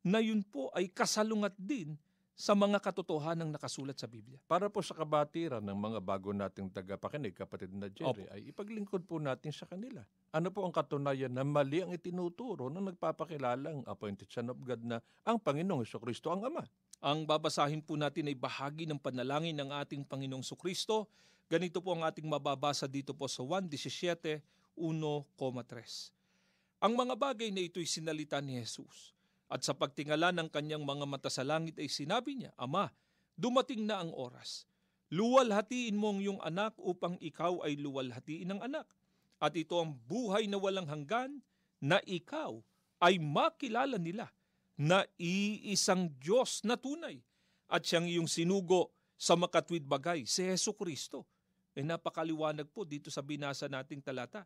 na 0.04 0.21
yun 0.21 0.44
po 0.44 0.68
ay 0.76 0.92
kasalungat 0.92 1.56
din 1.56 1.97
sa 2.35 2.59
mga 2.59 2.83
katotohanang 2.83 3.55
nakasulat 3.55 3.95
sa 3.95 4.11
Biblia. 4.11 4.43
Para 4.50 4.67
po 4.67 4.83
sa 4.83 4.99
kabatiran 4.99 5.62
ng 5.62 5.79
mga 5.79 5.99
bago 6.03 6.35
nating 6.35 6.67
tagapakinig, 6.67 7.31
kapatid 7.31 7.71
na 7.71 7.87
Jerry, 7.87 8.26
Opo. 8.26 8.35
ay 8.35 8.50
ipaglingkod 8.50 9.07
po 9.07 9.23
natin 9.23 9.55
sa 9.55 9.71
kanila. 9.71 10.03
Ano 10.35 10.50
po 10.50 10.67
ang 10.67 10.75
katunayan 10.75 11.31
na 11.31 11.47
mali 11.47 11.87
ang 11.87 11.95
itinuturo 11.95 12.67
ng 12.75 12.91
nagpapakilalang 12.91 13.87
appointed 13.87 14.26
son 14.26 14.50
of 14.50 14.59
God 14.67 14.83
na 14.83 14.99
ang 15.23 15.38
Panginoong 15.38 15.87
Kristo 15.87 16.35
ang 16.35 16.43
Ama? 16.43 16.67
Ang 16.99 17.23
babasahin 17.23 17.87
po 17.87 17.95
natin 17.95 18.26
ay 18.26 18.35
bahagi 18.35 18.91
ng 18.91 18.99
panalangin 18.99 19.55
ng 19.55 19.71
ating 19.71 20.03
Panginoong 20.03 20.43
Sukristo. 20.43 21.07
Ganito 21.47 21.79
po 21.79 21.95
ang 21.95 22.03
ating 22.03 22.26
mababasa 22.26 22.91
dito 22.91 23.14
po 23.14 23.31
sa 23.31 23.47
1.17, 23.47 24.43
1,3. 24.75 26.83
Ang 26.83 26.93
mga 26.99 27.14
bagay 27.14 27.55
na 27.55 27.62
ito'y 27.62 27.87
sinalita 27.87 28.43
ni 28.43 28.59
Jesus. 28.59 29.14
At 29.55 29.63
sa 29.63 29.71
pagtingala 29.71 30.35
ng 30.35 30.51
kanyang 30.51 30.83
mga 30.83 31.07
mata 31.07 31.31
sa 31.31 31.47
langit 31.47 31.79
ay 31.79 31.87
sinabi 31.87 32.35
niya, 32.35 32.51
Ama, 32.59 32.91
dumating 33.39 33.87
na 33.87 34.03
ang 34.03 34.11
oras. 34.11 34.67
Luwalhatiin 35.15 35.95
mo 35.95 36.11
ang 36.11 36.43
anak 36.43 36.75
upang 36.83 37.15
ikaw 37.23 37.63
ay 37.63 37.79
luwalhatiin 37.79 38.51
ng 38.51 38.61
anak. 38.67 38.91
At 39.39 39.55
ito 39.55 39.79
ang 39.79 39.95
buhay 40.11 40.51
na 40.51 40.59
walang 40.59 40.91
hanggan 40.91 41.39
na 41.79 42.03
ikaw 42.03 42.59
ay 42.99 43.23
makilala 43.23 43.95
nila 43.95 44.27
na 44.75 45.07
iisang 45.23 46.11
Diyos 46.19 46.67
na 46.67 46.75
tunay 46.75 47.23
at 47.71 47.87
siyang 47.87 48.11
iyong 48.11 48.27
sinugo 48.27 48.91
sa 49.15 49.39
makatwid 49.39 49.87
bagay, 49.87 50.27
si 50.27 50.43
Heso 50.43 50.75
Kristo. 50.75 51.31
E 51.79 51.87
napakaliwanag 51.87 52.67
po 52.75 52.83
dito 52.83 53.07
sa 53.07 53.23
binasa 53.23 53.71
nating 53.71 54.03
talata. 54.03 54.43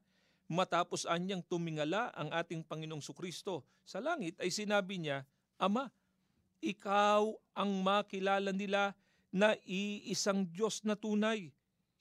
Matapos 0.49 1.05
anyang 1.05 1.45
tumingala 1.45 2.09
ang 2.17 2.33
ating 2.33 2.65
Panginoong 2.65 3.05
Sukristo 3.05 3.69
sa 3.85 4.01
langit 4.01 4.41
ay 4.41 4.49
sinabi 4.49 4.97
niya, 4.97 5.29
Ama, 5.61 5.93
ikaw 6.65 7.29
ang 7.53 7.71
makilala 7.85 8.49
nila 8.51 8.97
na 9.29 9.53
iisang 9.69 10.49
Diyos 10.49 10.81
na 10.89 10.97
tunay. 10.97 11.53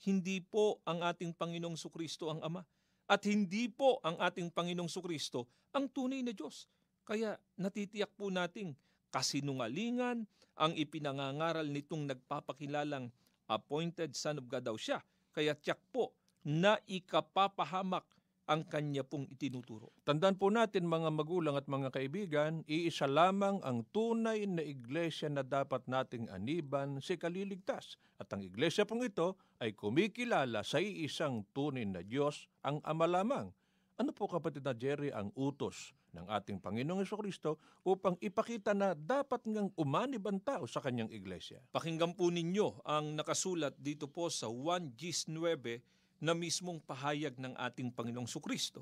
Hindi 0.08 0.40
po 0.40 0.80
ang 0.88 1.04
ating 1.04 1.36
Panginoong 1.36 1.76
Sukristo 1.76 2.32
ang 2.32 2.40
Ama 2.40 2.64
at 3.08 3.22
hindi 3.28 3.68
po 3.68 4.00
ang 4.00 4.16
ating 4.16 4.52
Panginoong 4.52 4.88
Sukristo 4.88 5.48
ang 5.76 5.92
tunay 5.92 6.24
na 6.24 6.32
Diyos. 6.32 6.72
Kaya 7.04 7.36
natitiyak 7.60 8.16
po 8.16 8.32
nating 8.32 8.76
kasinungalingan 9.12 10.24
ang 10.58 10.74
ipinangangaral 10.76 11.68
nitong 11.68 12.08
nagpapakilalang 12.16 13.12
appointed 13.48 14.12
son 14.16 14.40
of 14.40 14.48
God 14.48 14.64
daw 14.64 14.76
siya. 14.76 15.00
Kaya 15.32 15.56
tiyak 15.56 15.80
po 15.92 16.12
na 16.44 16.80
ikapapahamak 16.88 18.17
ang 18.48 18.64
kanya 18.64 19.04
pong 19.04 19.28
itinuturo. 19.28 19.92
Tandaan 20.08 20.40
po 20.40 20.48
natin 20.48 20.88
mga 20.88 21.12
magulang 21.12 21.60
at 21.60 21.68
mga 21.68 21.92
kaibigan, 21.92 22.64
iisa 22.64 23.04
lamang 23.04 23.60
ang 23.62 23.84
tunay 23.92 24.48
na 24.48 24.64
iglesia 24.64 25.28
na 25.28 25.44
dapat 25.44 25.84
nating 25.86 26.32
aniban 26.32 27.04
si 27.04 27.20
kaliligtas. 27.20 28.00
At 28.16 28.32
ang 28.32 28.42
iglesia 28.42 28.88
pong 28.88 29.04
ito 29.04 29.36
ay 29.60 29.76
kumikilala 29.76 30.64
sa 30.64 30.80
iisang 30.80 31.44
tunay 31.52 31.84
na 31.84 32.00
Diyos, 32.02 32.48
ang 32.64 32.80
Ama 32.88 33.04
lamang. 33.04 33.52
Ano 34.00 34.14
po 34.16 34.32
kapatid 34.32 34.64
na 34.64 34.78
Jerry 34.78 35.10
ang 35.12 35.34
utos 35.36 35.92
ng 36.14 36.30
ating 36.30 36.62
Panginoong 36.62 37.04
Kristo 37.04 37.58
upang 37.82 38.14
ipakita 38.22 38.72
na 38.72 38.94
dapat 38.94 39.42
ngang 39.44 39.74
umanib 39.74 40.24
ang 40.30 40.40
tao 40.40 40.70
sa 40.70 40.80
kanyang 40.80 41.10
iglesia? 41.10 41.60
Pakinggan 41.74 42.14
po 42.14 42.30
ninyo 42.30 42.86
ang 42.86 43.18
nakasulat 43.18 43.74
dito 43.76 44.06
po 44.06 44.30
sa 44.30 44.48
1 44.48 44.94
Gis 44.96 45.26
9 45.26 45.97
na 46.18 46.34
mismong 46.34 46.82
pahayag 46.82 47.38
ng 47.38 47.54
ating 47.58 47.94
Panginoong 47.94 48.30
Sukristo. 48.30 48.82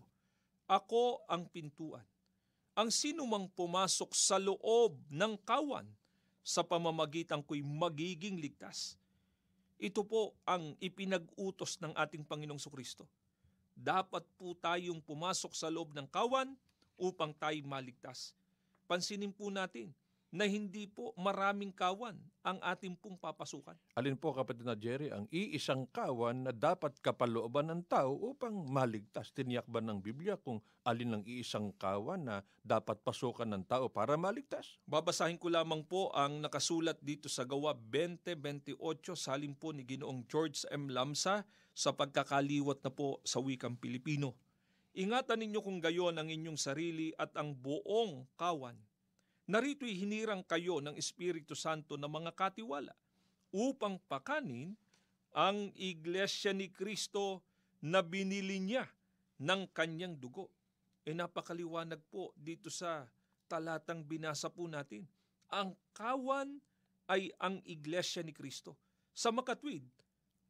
Ako 0.66 1.24
ang 1.28 1.46
pintuan. 1.52 2.04
Ang 2.76 2.92
sinumang 2.92 3.48
pumasok 3.52 4.12
sa 4.12 4.36
loob 4.36 5.00
ng 5.08 5.40
kawan 5.44 5.88
sa 6.46 6.64
pamamagitan 6.64 7.42
ko'y 7.44 7.64
magiging 7.64 8.40
ligtas. 8.40 9.00
Ito 9.76 10.08
po 10.08 10.36
ang 10.48 10.76
ipinag-utos 10.80 11.80
ng 11.84 11.92
ating 11.96 12.24
Panginoong 12.24 12.60
Sukristo. 12.60 13.08
Dapat 13.76 14.24
po 14.40 14.56
tayong 14.56 15.04
pumasok 15.04 15.52
sa 15.52 15.68
loob 15.68 15.92
ng 15.92 16.08
kawan 16.08 16.56
upang 16.96 17.36
tayo 17.36 17.60
maligtas. 17.68 18.32
Pansinin 18.88 19.36
po 19.36 19.52
natin 19.52 19.92
na 20.36 20.44
hindi 20.44 20.84
po 20.84 21.16
maraming 21.16 21.72
kawan 21.72 22.20
ang 22.44 22.60
ating 22.60 23.00
pong 23.00 23.16
papasukan. 23.16 23.80
Alin 23.96 24.20
po 24.20 24.36
kapatid 24.36 24.68
na 24.68 24.76
Jerry 24.76 25.08
ang 25.08 25.32
iisang 25.32 25.88
kawan 25.88 26.44
na 26.44 26.52
dapat 26.52 27.00
kapalooban 27.00 27.72
ng 27.72 27.88
tao 27.88 28.12
upang 28.12 28.52
maligtas? 28.68 29.32
Tiniyak 29.32 29.64
ba 29.72 29.80
ng 29.80 30.04
Biblia 30.04 30.36
kung 30.36 30.60
alin 30.84 31.16
ang 31.16 31.24
iisang 31.24 31.72
kawan 31.80 32.28
na 32.28 32.36
dapat 32.60 33.00
pasukan 33.00 33.48
ng 33.48 33.64
tao 33.64 33.88
para 33.88 34.20
maligtas? 34.20 34.76
Babasahin 34.84 35.40
ko 35.40 35.48
lamang 35.48 35.88
po 35.88 36.12
ang 36.12 36.44
nakasulat 36.44 37.00
dito 37.00 37.32
sa 37.32 37.48
gawa 37.48 37.72
2028 37.88 38.76
salin 39.16 39.56
po 39.56 39.72
ni 39.72 39.88
Ginoong 39.88 40.28
George 40.28 40.68
M. 40.68 40.92
Lamsa 40.92 41.48
sa 41.72 41.96
pagkakaliwat 41.96 42.84
na 42.84 42.92
po 42.92 43.24
sa 43.24 43.40
wikang 43.40 43.80
Pilipino. 43.80 44.36
Ingatan 44.96 45.44
ninyo 45.44 45.60
kung 45.64 45.80
gayon 45.80 46.16
ang 46.20 46.28
inyong 46.28 46.60
sarili 46.60 47.12
at 47.16 47.36
ang 47.40 47.56
buong 47.56 48.28
kawan. 48.36 48.76
Narito'y 49.46 49.94
hinirang 49.94 50.42
kayo 50.42 50.82
ng 50.82 50.98
Espiritu 50.98 51.54
Santo 51.54 52.02
na 52.02 52.10
mga 52.10 52.34
katiwala 52.34 52.98
upang 53.54 54.02
pakanin 54.10 54.74
ang 55.38 55.70
iglesia 55.78 56.50
ni 56.50 56.74
Kristo 56.74 57.46
na 57.78 58.02
binili 58.02 58.58
niya 58.58 58.90
ng 59.38 59.70
kanyang 59.70 60.18
dugo. 60.18 60.50
E 61.06 61.14
napakaliwanag 61.14 62.02
po 62.10 62.34
dito 62.34 62.74
sa 62.74 63.06
talatang 63.46 64.02
binasa 64.02 64.50
po 64.50 64.66
natin. 64.66 65.06
Ang 65.54 65.78
kawan 65.94 66.58
ay 67.06 67.30
ang 67.38 67.62
iglesia 67.70 68.26
ni 68.26 68.34
Kristo. 68.34 68.74
Sa 69.14 69.30
makatwid, 69.30 69.86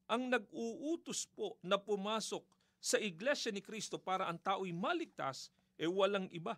ang 0.08 0.32
nag-uutos 0.32 1.28
po 1.36 1.60
na 1.60 1.76
pumasok 1.76 2.48
sa 2.80 2.96
iglesia 2.96 3.52
ni 3.52 3.60
Kristo 3.60 4.00
para 4.00 4.32
ang 4.32 4.40
tao'y 4.40 4.72
maligtas, 4.72 5.52
e 5.76 5.84
walang 5.84 6.32
iba 6.32 6.56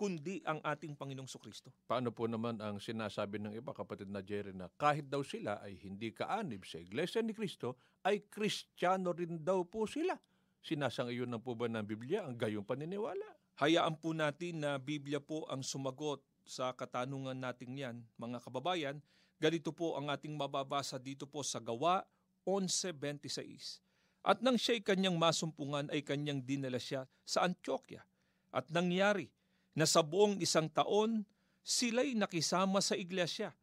kundi 0.00 0.40
ang 0.48 0.64
ating 0.64 0.96
Panginoong 0.96 1.28
Sukristo. 1.28 1.68
Paano 1.84 2.08
po 2.08 2.24
naman 2.24 2.56
ang 2.56 2.80
sinasabi 2.80 3.36
ng 3.36 3.52
iba 3.52 3.76
kapatid 3.76 4.08
na 4.08 4.24
Jerry 4.24 4.56
na 4.56 4.72
kahit 4.80 5.04
daw 5.04 5.20
sila 5.20 5.60
ay 5.60 5.76
hindi 5.76 6.08
kaanib 6.08 6.64
sa 6.64 6.80
Iglesia 6.80 7.20
ni 7.20 7.36
Kristo, 7.36 7.76
ay 8.08 8.24
Kristiyano 8.32 9.12
rin 9.12 9.44
daw 9.44 9.60
po 9.68 9.84
sila? 9.84 10.16
Sinasangayon 10.64 11.28
ng 11.28 11.44
po 11.44 11.52
ba 11.52 11.68
ng 11.68 11.84
Biblia 11.84 12.24
ang 12.24 12.32
gayong 12.32 12.64
paniniwala? 12.64 13.28
Hayaan 13.60 14.00
po 14.00 14.16
natin 14.16 14.64
na 14.64 14.80
Biblia 14.80 15.20
po 15.20 15.44
ang 15.52 15.60
sumagot 15.60 16.24
sa 16.48 16.72
katanungan 16.72 17.36
nating 17.36 17.76
yan, 17.76 18.00
mga 18.16 18.40
kababayan. 18.40 18.96
Ganito 19.36 19.68
po 19.68 20.00
ang 20.00 20.08
ating 20.08 20.32
mababasa 20.32 20.96
dito 20.96 21.28
po 21.28 21.44
sa 21.44 21.60
Gawa 21.60 22.08
11.26. 22.48 23.84
At 24.24 24.40
nang 24.40 24.56
siya'y 24.56 24.80
kanyang 24.80 25.20
masumpungan 25.20 25.92
ay 25.92 26.00
kanyang 26.00 26.40
dinala 26.40 26.80
siya 26.80 27.04
sa 27.20 27.44
Antioquia. 27.44 28.00
At 28.48 28.72
nangyari 28.72 29.28
na 29.74 29.86
sa 29.86 30.02
buong 30.02 30.42
isang 30.42 30.66
taon, 30.66 31.22
sila'y 31.62 32.18
nakisama 32.18 32.82
sa 32.82 32.98
iglesia 32.98 33.54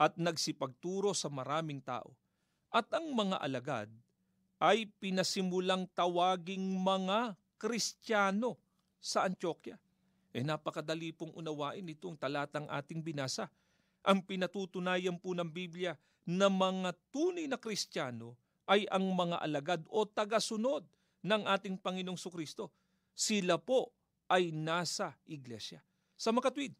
at 0.00 0.16
nagsipagturo 0.16 1.12
sa 1.12 1.28
maraming 1.28 1.82
tao. 1.82 2.14
At 2.70 2.86
ang 2.94 3.10
mga 3.12 3.42
alagad 3.42 3.90
ay 4.62 4.86
pinasimulang 5.00 5.88
tawaging 5.92 6.78
mga 6.80 7.34
Kristiyano 7.60 8.56
sa 9.02 9.26
Antioquia. 9.26 9.76
Eh 10.30 10.46
napakadali 10.46 11.10
pong 11.10 11.34
unawain 11.34 11.84
itong 11.90 12.14
talatang 12.14 12.70
ating 12.70 13.02
binasa. 13.02 13.50
Ang 14.06 14.22
pinatutunayan 14.24 15.18
po 15.18 15.34
ng 15.34 15.48
Biblia 15.50 15.98
na 16.24 16.46
mga 16.46 16.94
tunay 17.10 17.50
na 17.50 17.58
Kristiyano 17.58 18.38
ay 18.70 18.86
ang 18.86 19.02
mga 19.02 19.42
alagad 19.42 19.82
o 19.90 20.06
tagasunod 20.06 20.86
ng 21.26 21.42
ating 21.50 21.76
Panginoong 21.76 22.16
Sukristo. 22.16 22.70
Sila 23.12 23.58
po 23.58 23.90
ay 24.30 24.54
nasa 24.54 25.18
iglesia. 25.26 25.82
Sa 26.14 26.30
makatwid, 26.30 26.70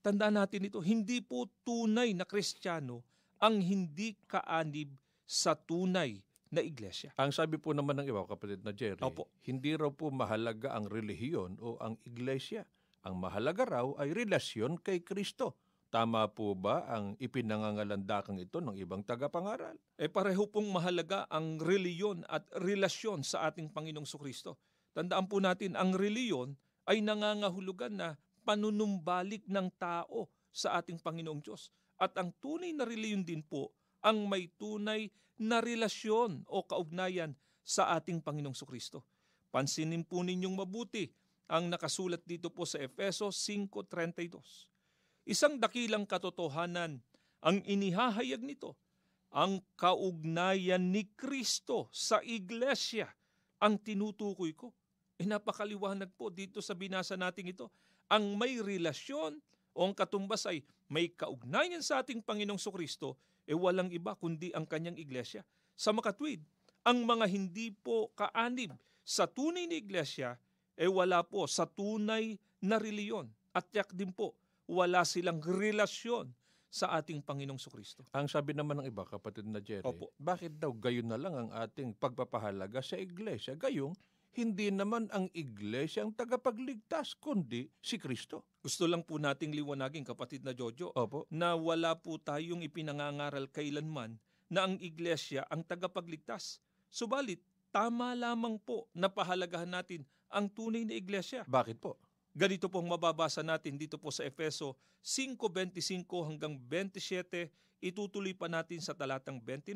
tandaan 0.00 0.40
natin 0.40 0.72
ito, 0.72 0.80
hindi 0.80 1.20
po 1.20 1.44
tunay 1.62 2.16
na 2.16 2.24
Kristiyano 2.24 3.04
ang 3.36 3.60
hindi 3.60 4.16
kaanib 4.24 4.96
sa 5.28 5.52
tunay 5.52 6.18
na 6.48 6.64
iglesia. 6.64 7.12
Ang 7.20 7.30
sabi 7.30 7.60
po 7.60 7.76
naman 7.76 8.00
ng 8.00 8.08
iba, 8.08 8.24
kapatid 8.24 8.64
na 8.64 8.72
Jerry, 8.72 9.04
Opo. 9.04 9.28
hindi 9.44 9.76
raw 9.76 9.92
po 9.92 10.08
mahalaga 10.08 10.72
ang 10.72 10.88
relihiyon 10.88 11.60
o 11.60 11.76
ang 11.78 12.00
iglesia. 12.08 12.64
Ang 13.04 13.20
mahalaga 13.20 13.68
raw 13.68 13.86
ay 14.00 14.16
relasyon 14.16 14.80
kay 14.80 15.04
Kristo. 15.04 15.54
Tama 15.88 16.28
po 16.28 16.52
ba 16.52 16.84
ang 16.84 17.16
ipinangangalandakang 17.16 18.36
ito 18.36 18.60
ng 18.60 18.76
ibang 18.76 19.00
tagapangaral? 19.00 19.76
Eh 19.96 20.08
pareho 20.08 20.44
pong 20.44 20.68
mahalaga 20.68 21.24
ang 21.32 21.56
reliyon 21.56 22.28
at 22.28 22.44
relasyon 22.60 23.24
sa 23.24 23.48
ating 23.48 23.72
Panginoong 23.72 24.04
Sukristo. 24.04 24.60
Tandaan 24.92 25.24
po 25.30 25.40
natin, 25.40 25.76
ang 25.80 25.96
reliyon 25.96 26.60
ay 26.88 27.04
nangangahulugan 27.04 27.92
na 27.92 28.16
panunumbalik 28.48 29.44
ng 29.44 29.68
tao 29.76 30.32
sa 30.48 30.80
ating 30.80 30.96
Panginoong 31.04 31.44
Diyos. 31.44 31.68
At 32.00 32.16
ang 32.16 32.32
tunay 32.40 32.72
na 32.72 32.88
reliyon 32.88 33.28
din 33.28 33.44
po 33.44 33.76
ang 34.00 34.24
may 34.24 34.48
tunay 34.56 35.12
na 35.36 35.60
relasyon 35.60 36.48
o 36.48 36.64
kaugnayan 36.64 37.36
sa 37.60 37.92
ating 38.00 38.24
Panginoong 38.24 38.56
Kristo. 38.64 39.04
Pansinin 39.52 40.08
po 40.08 40.24
ninyong 40.24 40.56
mabuti 40.56 41.12
ang 41.48 41.68
nakasulat 41.68 42.24
dito 42.24 42.48
po 42.48 42.64
sa 42.64 42.80
Efeso 42.80 43.28
5.32. 43.28 45.28
Isang 45.28 45.60
dakilang 45.60 46.08
katotohanan 46.08 47.04
ang 47.44 47.58
inihahayag 47.68 48.40
nito, 48.40 48.80
ang 49.28 49.60
kaugnayan 49.76 50.88
ni 50.88 51.12
Kristo 51.12 51.92
sa 51.92 52.24
iglesia 52.24 53.12
ang 53.60 53.76
tinutukoy 53.76 54.56
ko. 54.56 54.72
E 55.18 55.26
napakaliwanag 55.26 56.14
po 56.14 56.30
dito 56.30 56.62
sa 56.62 56.78
binasa 56.78 57.18
nating 57.18 57.50
ito. 57.50 57.66
Ang 58.06 58.38
may 58.38 58.62
relasyon 58.62 59.42
o 59.74 59.82
ang 59.82 59.92
katumbas 59.92 60.46
ay 60.46 60.62
may 60.86 61.10
kaugnayan 61.10 61.82
sa 61.82 62.00
ating 62.00 62.22
Panginoong 62.22 62.58
Kristo, 62.72 63.18
e 63.44 63.52
walang 63.52 63.90
iba 63.92 64.14
kundi 64.14 64.54
ang 64.54 64.64
kanyang 64.64 64.96
iglesia. 64.96 65.42
Sa 65.74 65.90
makatwid, 65.92 66.40
ang 66.86 67.04
mga 67.04 67.26
hindi 67.28 67.74
po 67.74 68.14
kaanib 68.14 68.72
sa 69.02 69.28
tunay 69.28 69.68
na 69.68 69.76
iglesia, 69.76 70.38
e 70.78 70.86
wala 70.86 71.26
po 71.26 71.44
sa 71.50 71.66
tunay 71.66 72.38
na 72.62 72.78
reliyon. 72.78 73.28
At 73.52 73.68
yak 73.74 73.90
din 73.92 74.14
po, 74.14 74.38
wala 74.70 75.02
silang 75.02 75.42
relasyon 75.42 76.30
sa 76.68 76.92
ating 77.00 77.24
Panginoong 77.24 77.58
Kristo. 77.58 78.04
Ang 78.12 78.28
sabi 78.28 78.52
naman 78.52 78.84
ng 78.84 78.86
iba, 78.86 79.02
kapatid 79.08 79.48
na 79.48 79.58
Jerry, 79.58 79.82
Opo. 79.88 80.12
bakit 80.20 80.60
daw 80.60 80.70
gayon 80.76 81.08
na 81.08 81.16
lang 81.16 81.34
ang 81.34 81.50
ating 81.56 81.96
pagpapahalaga 81.96 82.84
sa 82.84 83.00
iglesia? 83.00 83.56
Gayong, 83.56 83.96
hindi 84.34 84.70
naman 84.70 85.08
ang 85.10 85.26
iglesia 85.34 86.04
ang 86.04 86.12
tagapagligtas, 86.14 87.16
kundi 87.18 87.70
si 87.80 87.96
Kristo. 87.96 88.44
Gusto 88.62 88.84
lang 88.84 89.02
po 89.02 89.16
nating 89.16 89.54
liwanagin, 89.54 90.04
kapatid 90.04 90.44
na 90.44 90.52
Jojo, 90.52 90.92
Opo. 90.92 91.24
na 91.32 91.56
wala 91.56 91.96
po 91.98 92.20
tayong 92.20 92.62
ipinangangaral 92.62 93.48
kailanman 93.50 94.20
na 94.48 94.68
ang 94.68 94.76
iglesia 94.80 95.44
ang 95.52 95.64
tagapagligtas. 95.64 96.60
Subalit, 96.88 97.40
tama 97.68 98.16
lamang 98.16 98.56
po 98.60 98.88
na 98.96 99.12
pahalagahan 99.12 99.68
natin 99.68 100.04
ang 100.32 100.48
tunay 100.48 100.84
na 100.84 100.96
iglesia. 100.96 101.44
Bakit 101.48 101.76
po? 101.80 102.00
Ganito 102.36 102.70
pong 102.70 102.86
mababasa 102.86 103.42
natin 103.42 103.74
dito 103.74 103.98
po 103.98 104.12
sa 104.14 104.22
Efeso 104.22 104.76
5.25 105.02 106.06
hanggang 106.28 106.54
27, 106.68 107.50
itutuloy 107.80 108.34
pa 108.34 108.46
natin 108.46 108.78
sa 108.82 108.92
talatang 108.92 109.40
29. 109.40 109.74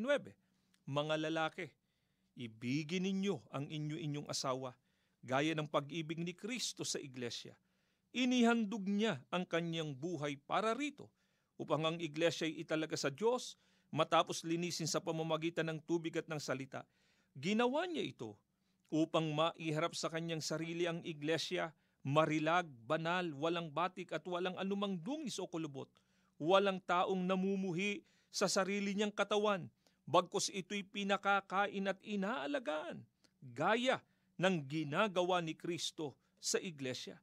Mga 0.83 1.15
lalaki, 1.29 1.71
ibigin 2.33 3.05
ninyo 3.05 3.41
ang 3.53 3.69
inyo-inyong 3.69 4.29
asawa 4.29 4.73
gaya 5.23 5.55
ng 5.55 5.69
pag-ibig 5.69 6.19
ni 6.19 6.35
Kristo 6.35 6.83
sa 6.83 6.99
iglesia. 6.99 7.55
Inihandog 8.13 8.85
niya 8.85 9.23
ang 9.33 9.47
kanyang 9.47 9.95
buhay 9.95 10.37
para 10.37 10.75
rito 10.75 11.09
upang 11.57 11.87
ang 11.87 11.97
iglesia 11.97 12.45
ay 12.45 12.61
italaga 12.61 12.99
sa 12.99 13.09
Diyos 13.09 13.57
matapos 13.89 14.43
linisin 14.43 14.85
sa 14.85 14.99
pamamagitan 14.99 15.69
ng 15.71 15.79
tubig 15.81 16.13
at 16.19 16.27
ng 16.27 16.41
salita. 16.41 16.85
Ginawa 17.33 17.87
niya 17.89 18.03
ito 18.05 18.37
upang 18.93 19.33
maiharap 19.33 19.97
sa 19.97 20.11
kanyang 20.11 20.43
sarili 20.43 20.85
ang 20.85 21.01
iglesia 21.01 21.73
marilag, 22.03 22.67
banal, 22.83 23.31
walang 23.39 23.71
batik 23.71 24.11
at 24.11 24.21
walang 24.27 24.59
anumang 24.59 24.99
dungis 24.99 25.39
o 25.39 25.47
kulubot. 25.47 25.87
Walang 26.35 26.83
taong 26.83 27.23
namumuhi 27.23 28.03
sa 28.27 28.51
sarili 28.51 28.91
niyang 28.91 29.15
katawan, 29.15 29.71
bagkos 30.03 30.51
ito'y 30.51 30.83
pinakakain 30.83 31.87
at 31.87 31.99
inaalagaan, 32.03 33.03
gaya 33.39 34.03
ng 34.39 34.65
ginagawa 34.67 35.39
ni 35.39 35.55
Kristo 35.55 36.15
sa 36.39 36.59
iglesia. 36.59 37.19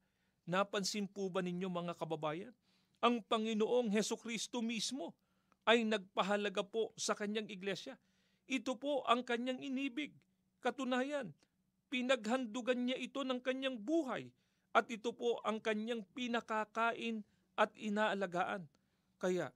Napansin 0.48 1.07
po 1.07 1.28
ba 1.28 1.44
ninyo 1.44 1.68
mga 1.68 1.94
kababayan? 1.94 2.55
Ang 3.00 3.24
Panginoong 3.24 3.88
Heso 3.92 4.16
Kristo 4.16 4.61
mismo 4.61 5.16
ay 5.64 5.85
nagpahalaga 5.85 6.64
po 6.64 6.92
sa 6.96 7.16
kanyang 7.16 7.48
iglesia. 7.48 7.96
Ito 8.50 8.76
po 8.76 9.07
ang 9.07 9.22
kanyang 9.24 9.62
inibig. 9.62 10.12
Katunayan, 10.61 11.33
pinaghandugan 11.88 12.85
niya 12.85 12.98
ito 13.00 13.24
ng 13.24 13.40
kanyang 13.40 13.81
buhay 13.81 14.28
at 14.76 14.87
ito 14.92 15.14
po 15.16 15.40
ang 15.46 15.62
kanyang 15.62 16.05
pinakakain 16.12 17.24
at 17.57 17.72
inaalagaan. 17.76 18.68
Kaya, 19.20 19.52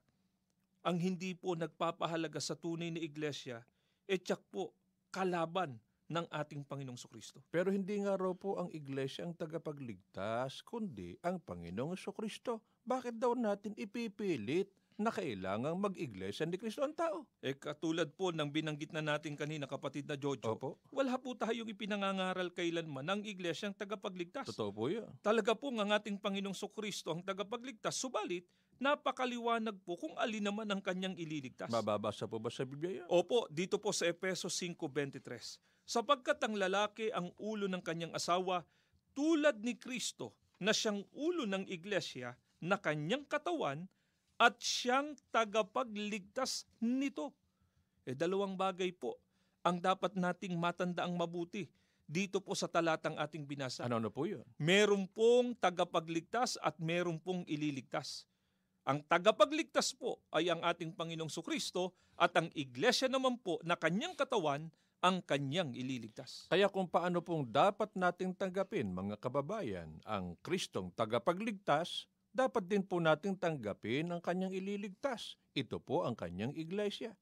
ang 0.84 1.00
hindi 1.00 1.32
po 1.32 1.56
nagpapahalaga 1.56 2.36
sa 2.38 2.52
tunay 2.52 2.92
na 2.92 3.00
iglesia, 3.00 3.64
e 4.04 4.20
tsak 4.20 4.44
po 4.52 4.76
kalaban 5.08 5.80
ng 6.12 6.28
ating 6.28 6.62
Panginoong 6.68 7.00
Kristo. 7.08 7.40
Pero 7.48 7.72
hindi 7.72 7.96
nga 8.04 8.20
raw 8.20 8.36
po 8.36 8.60
ang 8.60 8.68
iglesia 8.68 9.24
ang 9.24 9.32
tagapagligtas, 9.32 10.60
kundi 10.60 11.16
ang 11.24 11.40
Panginoong 11.40 11.96
Kristo. 12.12 12.60
Bakit 12.84 13.16
daw 13.16 13.32
natin 13.32 13.72
ipipilit 13.80 14.68
na 14.94 15.10
kailangang 15.10 15.80
mag-iglesia 15.80 16.44
ni 16.44 16.60
Kristo 16.60 16.84
ang 16.84 16.92
tao? 16.92 17.24
Eh 17.40 17.56
katulad 17.56 18.12
po 18.12 18.30
ng 18.30 18.46
binanggit 18.46 18.92
na 18.92 19.00
natin 19.00 19.34
kanina 19.34 19.64
kapatid 19.64 20.04
na 20.06 20.14
Jojo, 20.14 20.54
Opo. 20.54 20.78
wala 20.92 21.16
po 21.16 21.32
tayong 21.34 21.66
ipinangangaral 21.66 22.52
kailanman 22.52 23.08
ng 23.08 23.20
iglesia 23.24 23.72
ang 23.72 23.74
tagapagligtas. 23.74 24.46
Totoo 24.52 24.70
po 24.70 24.92
yan. 24.92 25.08
Talaga 25.24 25.56
po 25.56 25.72
ang 25.72 25.90
ating 25.90 26.20
Panginoong 26.20 26.54
Kristo 26.76 27.16
ang 27.16 27.24
tagapagligtas, 27.24 27.96
subalit 27.96 28.44
napakaliwanag 28.78 29.76
po 29.82 29.98
kung 29.98 30.14
alin 30.18 30.44
naman 30.44 30.68
ang 30.70 30.82
kanyang 30.82 31.14
ililigtas. 31.18 31.70
Mababasa 31.70 32.26
po 32.26 32.38
ba 32.38 32.50
sa 32.50 32.66
Biblia 32.66 33.02
yan? 33.02 33.08
Opo, 33.10 33.46
dito 33.50 33.78
po 33.78 33.94
sa 33.94 34.06
Epeso 34.08 34.50
5.23. 34.50 35.58
Sapagkat 35.84 36.40
ang 36.40 36.56
lalaki 36.56 37.12
ang 37.12 37.30
ulo 37.36 37.68
ng 37.68 37.84
kanyang 37.84 38.16
asawa, 38.16 38.64
tulad 39.12 39.60
ni 39.60 39.76
Kristo 39.76 40.32
na 40.58 40.72
siyang 40.72 41.04
ulo 41.12 41.44
ng 41.44 41.68
iglesia 41.68 42.34
na 42.58 42.80
kanyang 42.80 43.28
katawan 43.28 43.84
at 44.40 44.56
siyang 44.58 45.14
tagapagligtas 45.30 46.66
nito. 46.80 47.30
E 48.04 48.16
dalawang 48.16 48.56
bagay 48.56 48.90
po 48.92 49.20
ang 49.64 49.80
dapat 49.80 50.16
nating 50.16 50.56
matandaang 50.56 51.14
mabuti 51.16 51.68
dito 52.04 52.36
po 52.40 52.52
sa 52.52 52.68
talatang 52.68 53.16
ating 53.16 53.48
binasa. 53.48 53.88
Ano 53.88 53.96
na 53.96 54.12
po 54.12 54.28
yun? 54.28 54.44
Meron 54.60 55.08
pong 55.08 55.56
tagapagligtas 55.56 56.60
at 56.60 56.76
meron 56.76 57.16
pong 57.16 57.48
ililigtas. 57.48 58.28
Ang 58.84 59.00
tagapagligtas 59.08 59.96
po 59.96 60.20
ay 60.28 60.52
ang 60.52 60.60
ating 60.60 60.92
Panginoong 60.92 61.32
Sukristo 61.32 61.96
at 62.20 62.36
ang 62.36 62.52
iglesia 62.52 63.08
naman 63.08 63.40
po 63.40 63.56
na 63.64 63.80
kanyang 63.80 64.12
katawan 64.12 64.68
ang 65.00 65.24
kanyang 65.24 65.72
ililigtas. 65.72 66.44
Kaya 66.52 66.68
kung 66.68 66.88
paano 66.88 67.24
pong 67.24 67.48
dapat 67.48 67.96
nating 67.96 68.36
tanggapin, 68.36 68.92
mga 68.92 69.16
kababayan, 69.16 69.88
ang 70.04 70.36
Kristong 70.44 70.92
tagapagligtas, 70.92 72.08
dapat 72.28 72.68
din 72.68 72.84
po 72.84 73.00
nating 73.00 73.40
tanggapin 73.40 74.12
ang 74.12 74.20
kanyang 74.20 74.52
ililigtas. 74.52 75.40
Ito 75.56 75.80
po 75.80 76.04
ang 76.04 76.12
kanyang 76.12 76.52
iglesia. 76.52 77.16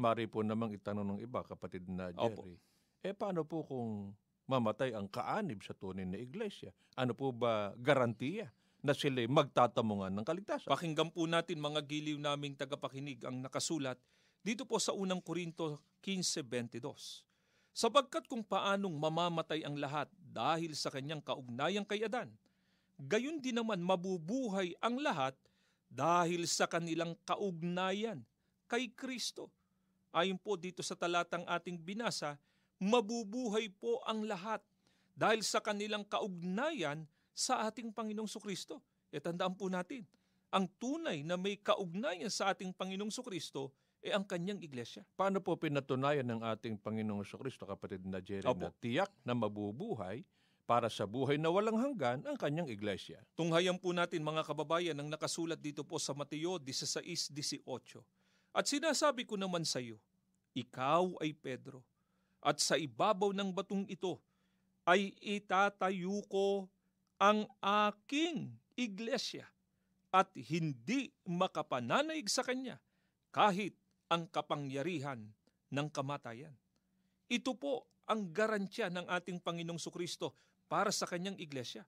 Mari 0.00 0.24
po 0.24 0.40
namang 0.40 0.72
itanong 0.72 1.16
ng 1.16 1.20
iba, 1.20 1.44
kapatid 1.44 1.84
na 1.84 2.16
Opo. 2.16 2.48
Jerry. 2.48 2.56
Eh 3.04 3.12
paano 3.12 3.44
po 3.44 3.60
kung 3.68 4.16
mamatay 4.48 4.96
ang 4.96 5.04
kaanib 5.12 5.60
sa 5.60 5.76
tunay 5.76 6.08
na 6.08 6.16
iglesia? 6.16 6.72
Ano 6.96 7.12
po 7.12 7.28
ba 7.28 7.76
garantiya 7.76 8.48
na 8.84 8.92
sila 8.92 9.24
magtatamungan 9.24 10.12
ng 10.12 10.26
kaligtasan? 10.28 10.68
Pakinggan 10.68 11.08
po 11.08 11.24
natin 11.24 11.56
mga 11.56 11.80
giliw 11.88 12.20
naming 12.20 12.52
tagapakinig 12.52 13.24
ang 13.24 13.40
nakasulat 13.40 13.96
dito 14.44 14.68
po 14.68 14.76
sa 14.76 14.92
unang 14.92 15.24
Korinto 15.24 15.80
15.22. 16.04 16.84
Sapagkat 17.72 18.28
kung 18.28 18.44
paanong 18.44 18.92
mamamatay 18.92 19.64
ang 19.64 19.80
lahat 19.80 20.06
dahil 20.20 20.76
sa 20.76 20.92
kanyang 20.92 21.24
kaugnayang 21.24 21.88
kay 21.88 22.04
Adan, 22.04 22.28
gayon 23.00 23.40
din 23.40 23.56
naman 23.56 23.80
mabubuhay 23.80 24.76
ang 24.84 25.00
lahat 25.00 25.32
dahil 25.88 26.44
sa 26.44 26.68
kanilang 26.68 27.16
kaugnayan 27.24 28.20
kay 28.68 28.92
Kristo. 28.92 29.48
Ayon 30.12 30.36
po 30.38 30.60
dito 30.60 30.84
sa 30.84 30.94
talatang 30.94 31.42
ating 31.48 31.80
binasa, 31.80 32.36
mabubuhay 32.78 33.72
po 33.72 34.04
ang 34.04 34.28
lahat 34.28 34.60
dahil 35.16 35.40
sa 35.40 35.58
kanilang 35.58 36.04
kaugnayan 36.04 37.08
sa 37.34 37.66
ating 37.66 37.90
Panginoong 37.90 38.30
Sukristo. 38.30 38.80
E 39.10 39.18
tandaan 39.18 39.58
po 39.58 39.66
natin, 39.66 40.06
ang 40.54 40.70
tunay 40.78 41.26
na 41.26 41.34
may 41.34 41.58
kaugnayan 41.58 42.30
sa 42.30 42.54
ating 42.54 42.70
Panginoong 42.70 43.10
Sukristo 43.10 43.74
e 44.04 44.12
ang 44.12 44.22
kanyang 44.22 44.60
iglesia. 44.60 45.00
Paano 45.16 45.40
po 45.40 45.56
pinatunayan 45.56 46.28
ng 46.28 46.44
ating 46.44 46.76
Panginoong 46.76 47.24
Kristo, 47.24 47.64
kapatid 47.64 48.04
na 48.04 48.20
Jerry, 48.20 48.44
Opo. 48.44 48.68
na 48.68 48.70
tiyak 48.76 49.08
na 49.24 49.32
mabubuhay 49.32 50.20
para 50.68 50.92
sa 50.92 51.08
buhay 51.08 51.40
na 51.40 51.48
walang 51.48 51.80
hanggan 51.80 52.20
ang 52.28 52.36
kanyang 52.36 52.68
iglesia? 52.68 53.24
Tunghayan 53.32 53.80
po 53.80 53.96
natin 53.96 54.20
mga 54.20 54.44
kababayan 54.44 55.00
ang 55.00 55.08
nakasulat 55.08 55.56
dito 55.56 55.80
po 55.88 55.96
sa 55.96 56.12
Mateo 56.12 56.60
16.18. 56.60 57.32
At 58.52 58.68
sinasabi 58.68 59.24
ko 59.24 59.40
naman 59.40 59.64
sa 59.64 59.80
iyo, 59.80 59.96
ikaw 60.52 61.16
ay 61.24 61.32
Pedro, 61.32 61.80
at 62.44 62.60
sa 62.60 62.76
ibabaw 62.76 63.32
ng 63.32 63.50
batong 63.56 63.88
ito 63.88 64.20
ay 64.84 65.16
itatayo 65.16 66.20
ko 66.28 66.68
ang 67.18 67.46
aking 67.62 68.54
iglesia 68.74 69.46
at 70.14 70.30
hindi 70.34 71.10
makapananaig 71.26 72.30
sa 72.30 72.46
kanya 72.46 72.78
kahit 73.34 73.74
ang 74.06 74.30
kapangyarihan 74.30 75.26
ng 75.74 75.88
kamatayan. 75.90 76.54
Ito 77.26 77.58
po 77.58 77.90
ang 78.06 78.30
garansya 78.30 78.92
ng 78.92 79.10
ating 79.10 79.42
Panginoong 79.42 79.80
Sukristo 79.80 80.36
para 80.70 80.94
sa 80.94 81.08
kanyang 81.08 81.40
iglesia. 81.40 81.82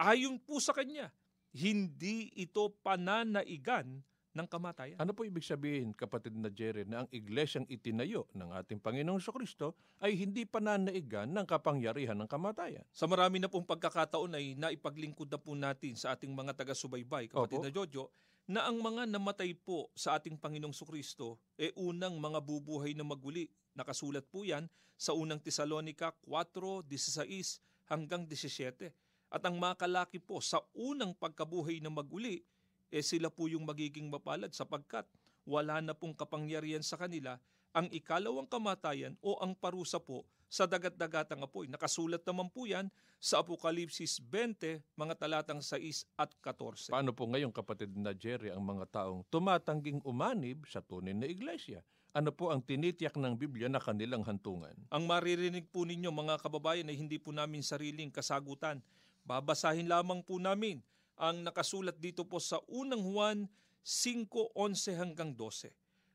Ayon 0.00 0.40
po 0.40 0.58
sa 0.58 0.72
kanya, 0.74 1.12
hindi 1.54 2.32
ito 2.34 2.72
pananaigan 2.80 4.02
ng 4.30 4.46
kamatayan. 4.46 4.98
Ano 5.02 5.10
po 5.10 5.26
ibig 5.26 5.42
sabihin, 5.42 5.90
kapatid 5.90 6.38
na 6.38 6.50
Jerry, 6.50 6.86
na 6.86 7.02
ang 7.02 7.08
iglesyang 7.10 7.66
itinayo 7.66 8.30
ng 8.30 8.54
ating 8.62 8.78
Panginoong 8.78 9.18
Kristo 9.18 9.74
ay 9.98 10.14
hindi 10.14 10.46
pananaigan 10.46 11.30
ng 11.34 11.46
kapangyarihan 11.46 12.14
ng 12.14 12.30
kamatayan? 12.30 12.86
Sa 12.94 13.10
marami 13.10 13.42
na 13.42 13.50
pong 13.50 13.66
pagkakataon 13.66 14.38
ay 14.38 14.54
naipaglingkod 14.54 15.26
na 15.26 15.38
po 15.38 15.58
natin 15.58 15.98
sa 15.98 16.14
ating 16.14 16.30
mga 16.30 16.54
taga-subaybay, 16.54 17.30
kapatid 17.30 17.58
Opo. 17.58 17.66
na 17.66 17.70
Jojo, 17.74 18.04
na 18.50 18.66
ang 18.66 18.82
mga 18.82 19.06
namatay 19.06 19.54
po 19.54 19.94
sa 19.94 20.18
ating 20.18 20.34
Panginoong 20.34 20.74
Kristo 20.74 21.38
e 21.54 21.70
unang 21.78 22.18
mga 22.18 22.42
bubuhay 22.42 22.98
na 22.98 23.06
maguli. 23.06 23.46
Nakasulat 23.78 24.26
po 24.26 24.42
yan 24.42 24.66
sa 24.98 25.14
unang 25.14 25.38
Tesalonika 25.38 26.10
4:16 26.26 27.62
hanggang 27.86 28.26
17. 28.26 28.90
At 29.30 29.46
ang 29.46 29.54
mga 29.62 29.78
kalaki 29.78 30.18
po 30.18 30.42
sa 30.42 30.58
unang 30.74 31.14
pagkabuhay 31.14 31.78
na 31.78 31.94
maguli, 31.94 32.42
eh 32.90 33.06
sila 33.06 33.30
po 33.30 33.46
yung 33.46 33.62
magiging 33.62 34.10
mapalad 34.10 34.50
sapagkat 34.50 35.06
wala 35.46 35.78
na 35.80 35.96
pong 35.96 36.12
kapangyarihan 36.12 36.82
sa 36.82 36.98
kanila 36.98 37.38
ang 37.70 37.86
ikalawang 37.94 38.50
kamatayan 38.50 39.14
o 39.22 39.38
ang 39.38 39.54
parusa 39.54 40.02
po 40.02 40.26
sa 40.50 40.66
dagat-dagatang 40.66 41.38
apoy. 41.46 41.70
Nakasulat 41.70 42.26
naman 42.26 42.50
po 42.50 42.66
yan 42.66 42.90
sa 43.22 43.38
Apokalipsis 43.38 44.18
20, 44.18 44.82
mga 44.98 45.14
talatang 45.14 45.62
6 45.62 46.02
at 46.18 46.34
14. 46.42 46.90
Paano 46.90 47.14
po 47.14 47.30
ngayon, 47.30 47.54
kapatid 47.54 47.94
na 47.94 48.10
Jerry, 48.10 48.50
ang 48.50 48.66
mga 48.66 48.90
taong 48.90 49.22
tumatangging 49.30 50.02
umanib 50.02 50.66
sa 50.66 50.82
tunay 50.82 51.14
na 51.14 51.30
iglesia? 51.30 51.86
Ano 52.10 52.34
po 52.34 52.50
ang 52.50 52.58
tinitiyak 52.58 53.14
ng 53.14 53.38
Biblia 53.38 53.70
na 53.70 53.78
kanilang 53.78 54.26
hantungan? 54.26 54.74
Ang 54.90 55.06
maririnig 55.06 55.70
po 55.70 55.86
ninyo 55.86 56.10
mga 56.10 56.42
kababayan 56.42 56.90
ay 56.90 56.98
hindi 56.98 57.22
po 57.22 57.30
namin 57.30 57.62
sariling 57.62 58.10
kasagutan. 58.10 58.82
Babasahin 59.22 59.86
lamang 59.86 60.26
po 60.26 60.42
namin 60.42 60.82
ang 61.20 61.44
nakasulat 61.44 62.00
dito 62.00 62.24
po 62.24 62.40
sa 62.40 62.56
unang 62.72 63.04
Juan 63.04 63.38
5:11 63.84 64.96
hanggang 64.96 65.36
12. 65.36 65.68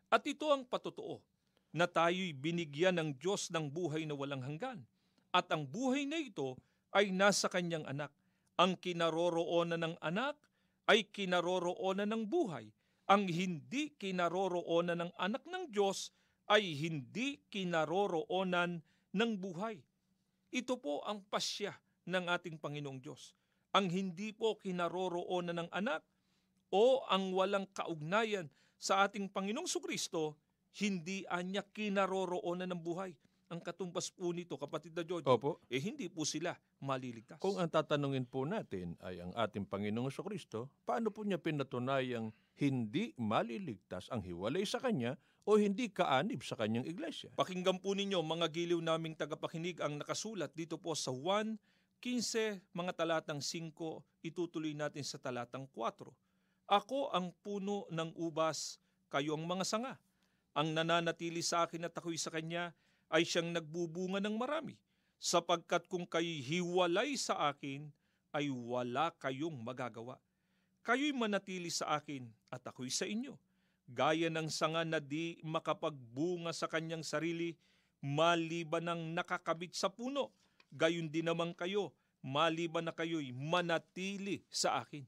At 0.09 0.25
ito 0.25 0.49
ang 0.49 0.65
patotoo 0.65 1.21
na 1.69 1.85
tayo'y 1.85 2.33
binigyan 2.33 2.97
ng 2.97 3.09
Diyos 3.21 3.53
ng 3.53 3.69
buhay 3.69 4.09
na 4.09 4.17
walang 4.17 4.41
hanggan. 4.41 4.81
At 5.29 5.51
ang 5.53 5.69
buhay 5.69 6.09
na 6.09 6.17
ito 6.17 6.57
ay 6.89 7.13
nasa 7.13 7.45
kanyang 7.51 7.85
anak. 7.85 8.09
Ang 8.57 8.79
kinaroroonan 8.79 9.83
ng 9.83 9.95
anak 10.01 10.39
ay 10.89 11.05
kinaroroonan 11.05 12.09
ng 12.09 12.23
buhay. 12.25 12.71
Ang 13.05 13.29
hindi 13.29 13.93
kinaroroonan 13.99 15.05
ng 15.05 15.11
anak 15.19 15.43
ng 15.45 15.69
Diyos 15.69 16.09
ay 16.49 16.73
hindi 16.73 17.43
kinaroroonan 17.51 18.81
ng 19.13 19.31
buhay. 19.37 19.77
Ito 20.55 20.79
po 20.79 21.03
ang 21.03 21.21
pasya 21.27 21.75
ng 22.07 22.25
ating 22.31 22.55
Panginoong 22.55 23.03
Diyos. 23.03 23.35
Ang 23.75 23.91
hindi 23.91 24.31
po 24.31 24.55
kinaroroonan 24.55 25.67
ng 25.67 25.69
anak 25.75 25.99
o 26.71 27.03
ang 27.11 27.35
walang 27.35 27.67
kaugnayan 27.75 28.47
sa 28.79 29.03
ating 29.03 29.27
Panginoong 29.27 29.67
Sukristo, 29.67 30.39
hindi 30.79 31.27
anya 31.27 31.59
kinaroroonan 31.59 32.71
ng 32.71 32.79
buhay. 32.79 33.11
Ang 33.51 33.59
katumbas 33.59 34.15
po 34.15 34.31
nito, 34.31 34.55
kapatid 34.55 34.95
na 34.95 35.03
Jojo, 35.03 35.27
Opo. 35.27 35.59
eh 35.67 35.83
hindi 35.83 36.07
po 36.07 36.23
sila 36.23 36.55
maliligtas. 36.79 37.35
Kung 37.43 37.59
ang 37.59 37.67
tatanungin 37.67 38.23
po 38.23 38.47
natin 38.47 38.95
ay 39.03 39.19
ang 39.19 39.35
ating 39.35 39.67
Panginoong 39.67 40.07
Kristo, 40.23 40.71
paano 40.88 41.11
po 41.11 41.27
niya 41.27 41.38
pinatunayang 41.38 42.31
hindi 42.55 43.11
maliligtas 43.19 44.07
ang 44.07 44.23
hiwalay 44.23 44.63
sa 44.63 44.79
Kanya 44.79 45.19
o 45.43 45.59
hindi 45.59 45.91
kaanib 45.91 46.47
sa 46.47 46.55
Kanyang 46.55 46.88
iglesia? 46.88 47.27
Pakinggan 47.35 47.83
po 47.83 47.91
ninyo 47.91 48.23
mga 48.23 48.47
giliw 48.55 48.79
naming 48.79 49.19
tagapakinig 49.19 49.83
ang 49.83 49.99
nakasulat 49.99 50.55
dito 50.55 50.79
po 50.79 50.95
sa 50.95 51.11
1, 51.11 51.59
15, 52.03 52.62
mga 52.75 52.91
talatang 52.93 53.41
5, 53.41 53.71
itutuloy 54.25 54.75
natin 54.75 55.03
sa 55.05 55.17
talatang 55.17 55.65
4. 55.71 56.12
Ako 56.65 57.13
ang 57.13 57.34
puno 57.45 57.86
ng 57.93 58.12
ubas, 58.17 58.81
kayo 59.10 59.38
ang 59.38 59.45
mga 59.45 59.65
sanga. 59.65 59.95
Ang 60.55 60.73
nananatili 60.73 61.43
sa 61.45 61.67
akin 61.67 61.86
at 61.86 61.93
ako'y 61.93 62.17
sa 62.17 62.31
kanya 62.31 62.73
ay 63.12 63.27
siyang 63.27 63.53
nagbubunga 63.53 64.17
ng 64.23 64.36
marami, 64.36 64.79
sapagkat 65.21 65.86
kung 65.86 66.08
kayo'y 66.08 66.41
hiwalay 66.41 67.13
sa 67.15 67.51
akin, 67.53 67.91
ay 68.36 68.51
wala 68.51 69.15
kayong 69.15 69.55
magagawa. 69.55 70.19
Kayo'y 70.84 71.15
manatili 71.15 71.71
sa 71.71 71.97
akin 71.97 72.27
at 72.51 72.62
ako'y 72.67 72.91
sa 72.91 73.08
inyo. 73.08 73.39
Gaya 73.86 74.34
ng 74.34 74.49
sanga 74.49 74.81
na 74.81 74.97
di 74.97 75.38
makapagbunga 75.45 76.49
sa 76.51 76.65
kanyang 76.65 77.05
sarili, 77.05 77.53
maliban 78.01 78.86
ng 78.89 79.01
nakakabit 79.13 79.77
sa 79.77 79.89
puno. 79.93 80.34
Gayon 80.73 81.12
din 81.12 81.28
naman 81.30 81.54
kayo, 81.54 81.93
maliban 82.25 82.86
na 82.86 82.93
kayo'y 82.93 83.30
manatili 83.36 84.41
sa 84.49 84.82
akin. 84.82 85.06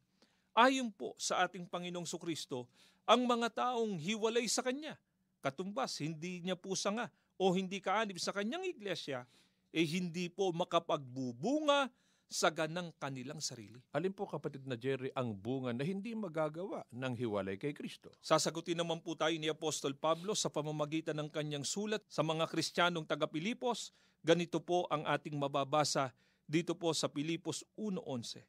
Ayon 0.57 0.89
po 0.89 1.13
sa 1.17 1.45
ating 1.45 1.69
Panginoong 1.69 2.05
Sukristo, 2.09 2.65
ang 3.07 3.25
mga 3.25 3.53
taong 3.53 3.97
hiwalay 3.97 4.49
sa 4.49 4.65
Kanya, 4.65 4.97
katumbas 5.39 6.01
hindi 6.01 6.41
niya 6.41 6.57
po 6.57 6.73
sanga 6.73 7.07
o 7.37 7.53
hindi 7.53 7.77
kaanib 7.77 8.17
sa 8.17 8.33
Kanyang 8.33 8.65
iglesia, 8.65 9.23
eh 9.69 9.85
hindi 9.85 10.27
po 10.27 10.49
makapagbubunga 10.51 11.89
sa 12.27 12.51
ganang 12.51 12.91
kanilang 12.99 13.39
sarili. 13.39 13.79
Alin 13.95 14.11
po 14.11 14.27
kapatid 14.27 14.67
na 14.67 14.75
Jerry 14.75 15.07
ang 15.15 15.31
bunga 15.31 15.71
na 15.71 15.87
hindi 15.87 16.11
magagawa 16.11 16.83
ng 16.91 17.13
hiwalay 17.15 17.55
kay 17.55 17.71
Kristo? 17.71 18.11
Sasagutin 18.19 18.75
naman 18.75 18.99
po 18.99 19.15
tayo 19.15 19.31
ni 19.39 19.47
Apostol 19.47 19.95
Pablo 19.95 20.35
sa 20.35 20.51
pamamagitan 20.51 21.15
ng 21.15 21.31
kanyang 21.31 21.63
sulat 21.63 22.03
sa 22.11 22.21
mga 22.27 22.43
Kristiyanong 22.51 23.07
taga-Pilipos. 23.07 23.95
Ganito 24.27 24.59
po 24.59 24.83
ang 24.91 25.07
ating 25.07 25.39
mababasa 25.39 26.11
dito 26.43 26.75
po 26.75 26.91
sa 26.91 27.07
Pilipos 27.07 27.63
1.11. 27.79 28.43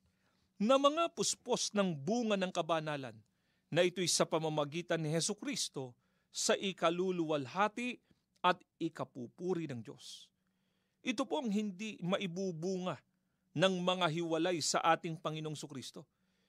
Na 0.58 0.74
mga 0.74 1.06
puspos 1.14 1.70
ng 1.70 1.94
bunga 1.94 2.34
ng 2.34 2.50
kabanalan 2.50 3.14
na 3.70 3.86
ito'y 3.86 4.10
sa 4.10 4.26
pamamagitan 4.26 4.98
ni 4.98 5.14
Heso 5.14 5.38
Kristo 5.38 5.94
sa 6.34 6.58
ikaluluwalhati 6.58 7.94
at 8.42 8.58
ikapupuri 8.82 9.70
ng 9.70 9.78
Diyos. 9.78 10.26
Ito 11.06 11.22
po 11.22 11.46
ang 11.46 11.54
hindi 11.54 11.94
maibubunga 12.02 12.98
ng 13.54 13.74
mga 13.78 14.06
hiwalay 14.18 14.58
sa 14.58 14.82
ating 14.82 15.14
Panginoong 15.14 15.54
Sukristo. 15.54 16.02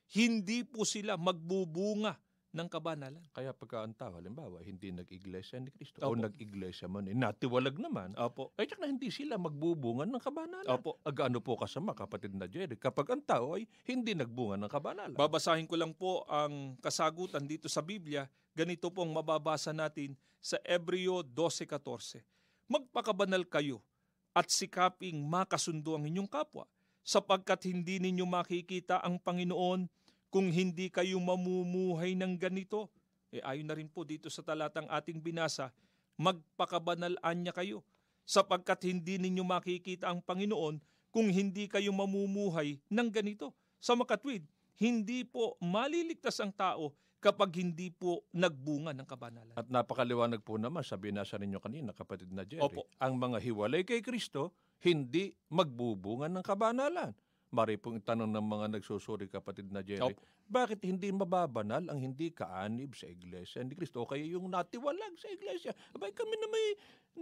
Hindi 0.10 0.66
po 0.66 0.90
sila 0.90 1.22
magbubunga 1.22 2.18
ng 2.50 2.68
kabanalan. 2.68 3.22
Kaya 3.30 3.54
pagka 3.54 3.86
ang 3.86 3.94
tao, 3.94 4.18
halimbawa, 4.18 4.66
hindi 4.66 4.90
nag-iglesia 4.90 5.62
ni 5.62 5.70
Kristo 5.70 6.02
o 6.02 6.18
nag-iglesia 6.18 6.90
man, 6.90 7.06
eh, 7.06 7.14
natiwalag 7.14 7.78
naman, 7.78 8.18
Opo. 8.18 8.58
ay 8.58 8.66
tiyak 8.66 8.82
na 8.82 8.90
hindi 8.90 9.14
sila 9.14 9.38
magbubungan 9.38 10.10
ng 10.10 10.22
kabanalan. 10.22 10.66
Opo. 10.66 10.98
Agaano 11.06 11.38
po 11.46 11.62
kasama, 11.62 11.94
kapatid 11.94 12.34
na 12.34 12.50
Jerry, 12.50 12.74
kapag 12.74 13.14
ang 13.14 13.22
tao 13.22 13.54
ay 13.54 13.70
hindi 13.86 14.18
nagbunga 14.18 14.58
ng 14.66 14.72
kabanalan. 14.72 15.18
Babasahin 15.18 15.70
ko 15.70 15.78
lang 15.78 15.94
po 15.94 16.26
ang 16.26 16.74
kasagutan 16.82 17.46
dito 17.46 17.70
sa 17.70 17.86
Biblia. 17.86 18.26
Ganito 18.58 18.90
pong 18.90 19.14
mababasa 19.14 19.70
natin 19.70 20.18
sa 20.42 20.58
Ebreo 20.66 21.22
12.14. 21.22 22.26
Magpakabanal 22.66 23.46
kayo 23.46 23.86
at 24.34 24.50
sikaping 24.50 25.22
makasundo 25.26 25.98
ang 25.98 26.06
inyong 26.06 26.30
kapwa 26.30 26.66
sapagkat 27.02 27.66
hindi 27.70 27.98
ninyo 27.98 28.26
makikita 28.30 29.02
ang 29.02 29.18
Panginoon 29.18 29.90
kung 30.30 30.54
hindi 30.54 30.94
kayo 30.94 31.18
mamumuhay 31.18 32.14
ng 32.14 32.38
ganito. 32.38 32.90
E 33.30 33.42
ayon 33.46 33.70
na 33.70 33.78
rin 33.78 33.90
po 33.90 34.06
dito 34.06 34.30
sa 34.30 34.42
talatang 34.42 34.90
ating 34.90 35.22
binasa, 35.22 35.70
magpakabanalan 36.18 37.38
niya 37.38 37.54
kayo 37.54 37.86
sapagkat 38.26 38.86
hindi 38.86 39.18
ninyo 39.18 39.42
makikita 39.42 40.10
ang 40.10 40.22
Panginoon 40.22 40.82
kung 41.10 41.28
hindi 41.30 41.66
kayo 41.66 41.90
mamumuhay 41.90 42.78
ng 42.90 43.10
ganito. 43.10 43.54
Sa 43.82 43.98
makatwid, 43.98 44.46
hindi 44.78 45.26
po 45.26 45.58
maliligtas 45.58 46.38
ang 46.38 46.54
tao 46.54 46.94
kapag 47.20 47.60
hindi 47.60 47.92
po 47.92 48.24
nagbunga 48.32 48.96
ng 48.96 49.08
kabanalan. 49.08 49.56
At 49.60 49.68
napakaliwanag 49.68 50.40
po 50.40 50.56
naman, 50.56 50.88
sabi 50.88 51.12
nasa 51.12 51.36
ninyo 51.36 51.60
kanina, 51.60 51.92
kapatid 51.92 52.32
na 52.32 52.48
Jerry, 52.48 52.64
Opo. 52.64 52.88
ang 52.96 53.20
mga 53.20 53.44
hiwalay 53.44 53.84
kay 53.84 54.00
Kristo, 54.00 54.56
hindi 54.80 55.36
magbubungan 55.52 56.32
ng 56.32 56.44
kabanalan. 56.44 57.12
Mari 57.50 57.82
pong 57.82 57.98
itanong 57.98 58.30
ng 58.30 58.46
mga 58.46 58.66
nagsusuri, 58.78 59.26
kapatid 59.26 59.74
na 59.74 59.82
Jerry, 59.82 60.14
Opo. 60.14 60.22
bakit 60.46 60.86
hindi 60.86 61.10
mababanal 61.10 61.82
ang 61.90 61.98
hindi 61.98 62.30
kaanib 62.30 62.94
sa 62.94 63.10
iglesia 63.10 63.66
ni 63.66 63.74
Kristo? 63.74 64.06
O 64.06 64.10
kaya 64.10 64.22
yung 64.22 64.54
natiwalag 64.54 65.18
sa 65.18 65.34
iglesia. 65.34 65.74
Abay 65.98 66.14
kami 66.14 66.38
na 66.38 66.46
may 66.46 66.66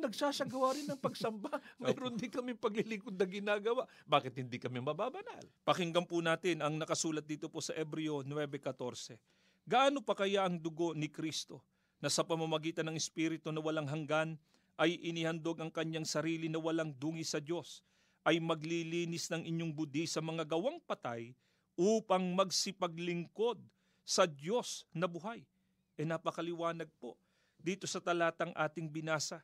nagsasagawa 0.04 0.76
rin 0.76 0.84
ng 0.92 1.00
pagsamba. 1.00 1.56
Mayroon 1.80 2.20
din 2.20 2.28
kami 2.28 2.60
paglilingkod 2.60 3.16
na 3.16 3.24
ginagawa. 3.24 3.88
Bakit 4.04 4.36
hindi 4.44 4.60
kami 4.60 4.84
mababanal? 4.84 5.48
Pakinggan 5.64 6.04
po 6.04 6.20
natin 6.20 6.60
ang 6.60 6.76
nakasulat 6.76 7.24
dito 7.24 7.48
po 7.48 7.64
sa 7.64 7.72
Ebreo 7.80 8.20
9.14. 8.20 9.16
Gaano 9.64 10.04
pa 10.04 10.12
kaya 10.12 10.44
ang 10.44 10.60
dugo 10.60 10.92
ni 10.92 11.08
Kristo 11.08 11.64
na 12.04 12.12
sa 12.12 12.28
pamamagitan 12.28 12.84
ng 12.92 13.00
Espiritu 13.00 13.48
na 13.56 13.64
walang 13.64 13.88
hanggan 13.88 14.36
ay 14.76 15.00
inihandog 15.08 15.64
ang 15.64 15.72
kanyang 15.72 16.04
sarili 16.04 16.52
na 16.52 16.60
walang 16.60 16.92
dungi 16.92 17.24
sa 17.24 17.40
Diyos 17.40 17.80
ay 18.28 18.44
maglilinis 18.44 19.32
ng 19.32 19.48
inyong 19.48 19.72
budi 19.72 20.04
sa 20.04 20.20
mga 20.20 20.44
gawang 20.44 20.84
patay 20.84 21.32
upang 21.80 22.36
magsipaglingkod 22.36 23.56
sa 24.04 24.28
Diyos 24.28 24.84
na 24.92 25.08
buhay. 25.08 25.48
E 25.96 26.04
napakaliwanag 26.04 26.92
po 27.00 27.16
dito 27.56 27.88
sa 27.88 28.04
talatang 28.04 28.52
ating 28.52 28.92
binasa. 28.92 29.40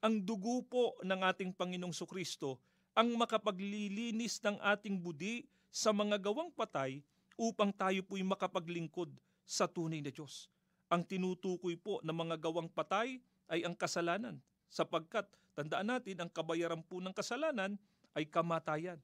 Ang 0.00 0.24
dugo 0.24 0.64
po 0.64 0.96
ng 1.04 1.20
ating 1.20 1.52
Panginoong 1.52 1.92
Sukristo 1.92 2.56
ang 2.96 3.12
makapaglilinis 3.12 4.40
ng 4.40 4.56
ating 4.72 4.96
budi 4.96 5.44
sa 5.68 5.92
mga 5.92 6.16
gawang 6.16 6.48
patay 6.48 7.04
upang 7.34 7.74
tayo 7.74 8.00
po'y 8.06 8.22
makapaglingkod 8.22 9.10
sa 9.42 9.68
tunay 9.68 10.00
na 10.00 10.14
Diyos. 10.14 10.48
Ang 10.88 11.02
tinutukoy 11.04 11.74
po 11.76 11.98
ng 12.00 12.14
mga 12.14 12.38
gawang 12.40 12.70
patay 12.70 13.18
ay 13.50 13.66
ang 13.66 13.74
kasalanan 13.74 14.38
sapagkat 14.70 15.26
tandaan 15.58 15.90
natin 15.90 16.22
ang 16.22 16.30
kabayaran 16.30 16.80
po 16.86 17.02
ng 17.02 17.12
kasalanan 17.12 17.74
ay 18.14 18.30
kamatayan. 18.30 18.98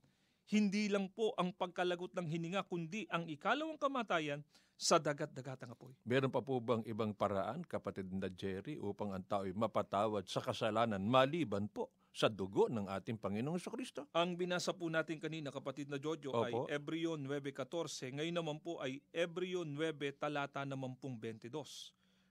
Hindi 0.51 0.91
lang 0.91 1.07
po 1.11 1.31
ang 1.39 1.55
pagkalagot 1.55 2.11
ng 2.19 2.27
hininga 2.27 2.67
kundi 2.67 3.07
ang 3.07 3.31
ikalawang 3.31 3.79
kamatayan 3.79 4.43
sa 4.81 4.97
dagat-dagatang 4.97 5.77
apoy. 5.77 5.93
Meron 6.09 6.33
pa 6.33 6.41
po 6.41 6.57
bang 6.57 6.81
ibang 6.89 7.13
paraan, 7.13 7.63
kapatid 7.69 8.09
na 8.11 8.33
Jerry, 8.33 8.81
upang 8.81 9.13
ang 9.13 9.21
tao'y 9.21 9.53
mapatawad 9.53 10.25
sa 10.25 10.41
kasalanan 10.41 11.05
maliban 11.05 11.69
po 11.69 11.93
sa 12.11 12.33
dugo 12.33 12.67
ng 12.73 12.89
ating 12.89 13.21
Panginoong 13.21 13.61
Kristo? 13.61 14.09
Ang 14.17 14.41
binasa 14.41 14.73
po 14.73 14.89
natin 14.89 15.21
kanina, 15.21 15.53
kapatid 15.53 15.93
na 15.93 16.01
Jojo, 16.01 16.33
ay 16.33 16.57
Opo. 16.57 16.67
Ebreo 16.67 17.15
9.14. 17.21 18.17
Ngayon 18.19 18.35
naman 18.35 18.59
po 18.59 18.81
ay 18.81 19.05
Ebreo 19.13 19.69
9 19.69 20.17
talata 20.17 20.65
naman 20.65 20.97
pong 20.97 21.21
22. 21.21 21.53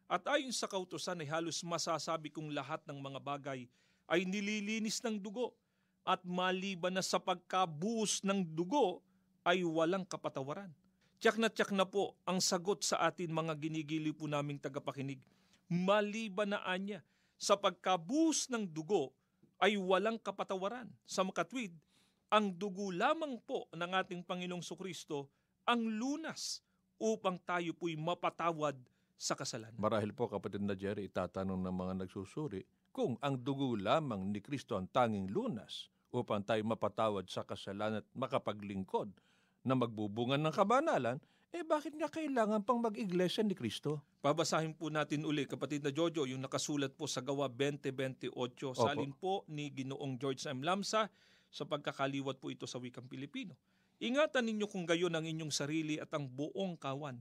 At 0.10 0.26
ayon 0.26 0.50
sa 0.50 0.66
kautosan 0.66 1.22
ay 1.22 1.30
halos 1.30 1.62
masasabi 1.62 2.34
kong 2.34 2.50
lahat 2.50 2.82
ng 2.90 2.98
mga 2.98 3.20
bagay 3.22 3.70
ay 4.10 4.26
nililinis 4.26 5.06
ng 5.06 5.22
dugo 5.22 5.54
at 6.10 6.26
maliban 6.26 6.98
na 6.98 7.06
sa 7.06 7.22
pagkabuhos 7.22 8.26
ng 8.26 8.42
dugo 8.42 9.06
ay 9.46 9.62
walang 9.62 10.02
kapatawaran. 10.02 10.74
Tiyak 11.22 11.38
na 11.38 11.54
tiyak 11.54 11.70
na 11.70 11.86
po 11.86 12.18
ang 12.26 12.42
sagot 12.42 12.82
sa 12.82 13.06
atin 13.06 13.30
mga 13.30 13.54
ginigili 13.62 14.10
po 14.10 14.26
naming 14.26 14.58
tagapakinig. 14.58 15.22
Maliban 15.70 16.58
na 16.58 16.66
anya 16.66 17.06
sa 17.38 17.54
pagkabuhos 17.54 18.50
ng 18.50 18.66
dugo 18.66 19.14
ay 19.62 19.78
walang 19.78 20.18
kapatawaran. 20.18 20.90
Sa 21.06 21.22
makatwid, 21.22 21.78
ang 22.34 22.58
dugo 22.58 22.90
lamang 22.90 23.38
po 23.46 23.70
ng 23.70 23.92
ating 23.94 24.26
Panginoong 24.26 24.66
Sukristo 24.66 25.30
ang 25.70 25.86
lunas 25.86 26.66
upang 26.98 27.38
tayo 27.38 27.78
po'y 27.78 27.94
mapatawad 27.94 28.74
sa 29.14 29.38
kasalanan. 29.38 29.78
Marahil 29.78 30.16
po, 30.16 30.26
kapatid 30.26 30.66
na 30.66 30.74
Jerry, 30.74 31.06
itatanong 31.06 31.60
ng 31.60 31.76
mga 31.76 31.94
nagsusuri, 32.02 32.66
kung 32.90 33.20
ang 33.22 33.38
dugo 33.38 33.78
lamang 33.78 34.34
ni 34.34 34.42
Kristo 34.42 34.74
ang 34.74 34.90
tanging 34.90 35.30
lunas 35.30 35.92
upang 36.10 36.42
tayo 36.42 36.62
mapatawad 36.66 37.30
sa 37.30 37.46
kasalanan 37.46 38.02
at 38.02 38.08
makapaglingkod 38.18 39.14
na 39.62 39.74
magbubungan 39.78 40.42
ng 40.42 40.54
kabanalan, 40.54 41.18
eh 41.50 41.66
bakit 41.66 41.98
nga 41.98 42.06
kailangan 42.06 42.62
pang 42.62 42.78
mag-iglesia 42.78 43.42
ni 43.42 43.58
Kristo? 43.58 44.06
Babasahin 44.22 44.78
po 44.78 44.94
natin 44.94 45.26
uli, 45.26 45.50
kapatid 45.50 45.82
na 45.82 45.90
Jojo, 45.90 46.30
yung 46.30 46.46
nakasulat 46.46 46.94
po 46.94 47.10
sa 47.10 47.26
gawa 47.26 47.50
2028, 47.50 48.30
salin 48.78 49.10
po 49.18 49.42
ni 49.50 49.74
Ginoong 49.74 50.22
George 50.22 50.46
M. 50.46 50.62
Lamsa 50.62 51.10
sa 51.50 51.64
pagkakaliwat 51.66 52.38
po 52.38 52.54
ito 52.54 52.70
sa 52.70 52.78
wikang 52.78 53.10
Pilipino. 53.10 53.58
Ingatan 53.98 54.46
ninyo 54.46 54.70
kung 54.70 54.86
gayon 54.86 55.12
ang 55.18 55.26
inyong 55.26 55.50
sarili 55.50 55.98
at 55.98 56.14
ang 56.14 56.30
buong 56.30 56.78
kawan. 56.78 57.18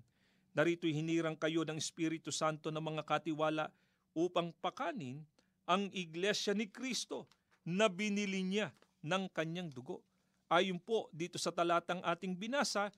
Narito'y 0.53 0.93
hinirang 0.93 1.35
kayo 1.35 1.65
ng 1.65 1.81
Espiritu 1.81 2.29
Santo 2.29 2.69
ng 2.69 2.85
mga 2.85 3.03
katiwala 3.09 3.73
upang 4.13 4.53
pakanin 4.61 5.25
ang 5.65 5.89
iglesia 5.97 6.53
ni 6.53 6.69
Kristo 6.69 7.25
na 7.69 7.93
binili 7.93 8.41
niya 8.41 8.73
ng 9.05 9.29
kanyang 9.29 9.69
dugo. 9.69 10.01
Ayon 10.49 10.81
po 10.81 11.13
dito 11.13 11.37
sa 11.37 11.53
talatang 11.53 12.01
ating 12.01 12.33
binasa, 12.33 12.89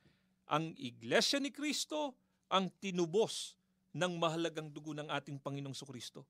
ang 0.47 0.71
iglesia 0.79 1.43
ni 1.43 1.51
Kristo 1.51 2.15
ang 2.47 2.71
tinubos 2.79 3.59
ng 3.91 4.15
mahalagang 4.15 4.71
dugo 4.71 4.95
ng 4.95 5.11
ating 5.11 5.43
Panginoong 5.43 5.75
Kristo. 5.75 6.23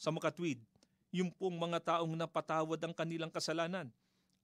Sa 0.00 0.08
makatwid, 0.08 0.64
yung 1.12 1.28
pong 1.28 1.60
mga 1.60 2.00
taong 2.00 2.16
napatawad 2.16 2.80
ang 2.80 2.96
kanilang 2.96 3.28
kasalanan 3.28 3.92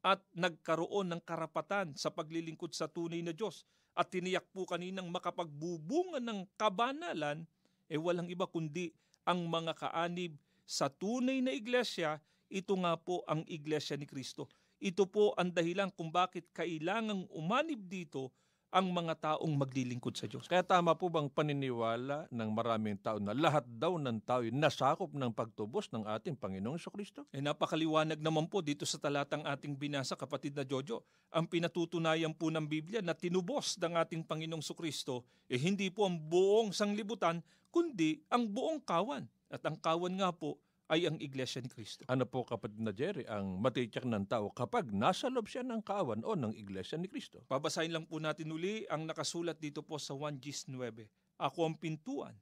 at 0.04 0.20
nagkaroon 0.36 1.08
ng 1.08 1.20
karapatan 1.24 1.96
sa 1.96 2.12
paglilingkod 2.12 2.76
sa 2.76 2.84
tunay 2.84 3.24
na 3.24 3.32
Diyos 3.32 3.64
at 3.96 4.12
tiniyak 4.12 4.44
po 4.52 4.68
kaninang 4.68 5.08
makapagbubungan 5.08 6.22
ng 6.22 6.44
kabanalan, 6.60 7.48
eh 7.88 7.96
walang 7.96 8.28
iba 8.28 8.44
kundi 8.44 8.92
ang 9.24 9.48
mga 9.48 9.74
kaanib 9.74 10.36
sa 10.68 10.92
tunay 10.92 11.40
na 11.40 11.56
iglesia, 11.56 12.20
ito 12.48 12.74
nga 12.80 12.96
po 12.96 13.24
ang 13.28 13.44
iglesia 13.48 13.96
ni 13.96 14.08
Kristo. 14.08 14.48
Ito 14.80 15.04
po 15.08 15.36
ang 15.36 15.52
dahilan 15.52 15.92
kung 15.92 16.08
bakit 16.08 16.48
kailangang 16.52 17.28
umanib 17.32 17.84
dito 17.88 18.32
ang 18.68 18.92
mga 18.92 19.16
taong 19.16 19.54
maglilingkod 19.56 20.12
sa 20.12 20.28
Diyos. 20.28 20.44
Kaya 20.44 20.60
tama 20.60 20.92
po 20.92 21.08
bang 21.08 21.24
paniniwala 21.32 22.28
ng 22.28 22.50
maraming 22.52 23.00
tao 23.00 23.16
na 23.16 23.32
lahat 23.32 23.64
daw 23.64 23.96
ng 23.96 24.20
tao 24.20 24.44
ay 24.44 24.52
nasakop 24.52 25.08
ng 25.16 25.32
pagtubos 25.32 25.88
ng 25.88 26.04
ating 26.04 26.36
Panginoong 26.36 26.76
Kristo? 26.92 27.24
Eh 27.32 27.40
napakaliwanag 27.40 28.20
naman 28.20 28.44
po 28.44 28.60
dito 28.60 28.84
sa 28.84 29.00
talatang 29.00 29.40
ating 29.48 29.72
binasa, 29.72 30.12
kapatid 30.20 30.52
na 30.52 30.68
Jojo. 30.68 31.00
Ang 31.32 31.48
pinatutunayan 31.48 32.36
po 32.36 32.52
ng 32.52 32.68
Biblia 32.68 33.00
na 33.00 33.16
tinubos 33.16 33.80
ng 33.80 33.96
ating 33.96 34.22
Panginoong 34.28 34.64
Kristo, 34.76 35.24
eh 35.48 35.56
hindi 35.56 35.88
po 35.88 36.04
ang 36.04 36.20
buong 36.20 36.76
sanglibutan, 36.76 37.40
kundi 37.72 38.20
ang 38.28 38.44
buong 38.52 38.84
kawan. 38.84 39.24
At 39.48 39.64
ang 39.64 39.80
kawan 39.80 40.12
nga 40.20 40.28
po 40.28 40.60
ay 40.88 41.04
ang 41.04 41.20
Iglesia 41.20 41.60
ni 41.60 41.68
Kristo. 41.68 42.08
Ano 42.08 42.24
po 42.24 42.48
kapatid 42.48 42.80
na 42.80 42.96
Jerry 42.96 43.28
ang 43.28 43.60
matityak 43.60 44.08
ng 44.08 44.24
tao 44.24 44.48
kapag 44.48 44.88
nasa 44.88 45.28
loob 45.28 45.44
siya 45.44 45.60
ng 45.60 45.84
kawan 45.84 46.24
o 46.24 46.32
ng 46.32 46.56
Iglesia 46.56 46.96
ni 46.96 47.12
Kristo? 47.12 47.44
Babasahin 47.44 47.92
lang 47.92 48.08
po 48.08 48.16
natin 48.16 48.48
uli 48.48 48.88
ang 48.88 49.04
nakasulat 49.04 49.60
dito 49.60 49.84
po 49.84 50.00
sa 50.00 50.16
1 50.16 50.40
Gis 50.40 50.64
9. 50.64 51.04
Ako 51.36 51.68
ang 51.68 51.76
pintuan. 51.76 52.32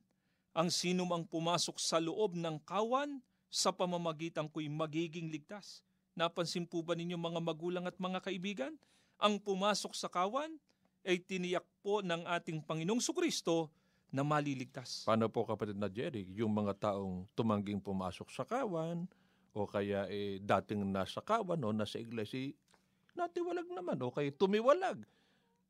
Ang 0.55 0.71
sino 0.71 1.05
mang 1.05 1.27
pumasok 1.27 1.77
sa 1.77 1.99
loob 1.99 2.39
ng 2.39 2.63
kawan, 2.65 3.21
sa 3.51 3.75
pamamagitan 3.75 4.51
ko'y 4.51 4.71
magiging 4.71 5.31
ligtas. 5.31 5.83
Napansin 6.17 6.65
po 6.65 6.81
ba 6.81 6.97
ninyo 6.97 7.19
mga 7.19 7.41
magulang 7.43 7.85
at 7.85 7.99
mga 7.99 8.25
kaibigan? 8.25 8.73
Ang 9.21 9.43
pumasok 9.43 9.93
sa 9.93 10.09
kawan 10.09 10.55
ay 11.07 11.23
tiniyak 11.23 11.65
po 11.81 12.03
ng 12.03 12.25
ating 12.27 12.65
Panginoong 12.65 13.03
Sukristo 13.03 13.71
na 14.17 14.25
maliligtas. 14.25 15.05
Paano 15.05 15.29
po 15.29 15.45
kapatid 15.45 15.77
na 15.77 15.93
Jerry, 15.93 16.25
yung 16.33 16.57
mga 16.57 16.89
taong 16.89 17.29
tumangging 17.37 17.85
pumasok 17.85 18.33
sa 18.33 18.49
kawan 18.49 19.05
o 19.53 19.69
kaya 19.69 20.09
eh, 20.09 20.41
dating 20.41 20.89
nasa 20.89 21.21
kawan 21.21 21.61
o 21.61 21.69
nasa 21.77 22.01
iglesia, 22.01 22.57
natiwalag 23.13 23.69
naman 23.69 24.01
o 24.01 24.09
kaya 24.09 24.33
tumiwalag. 24.33 25.05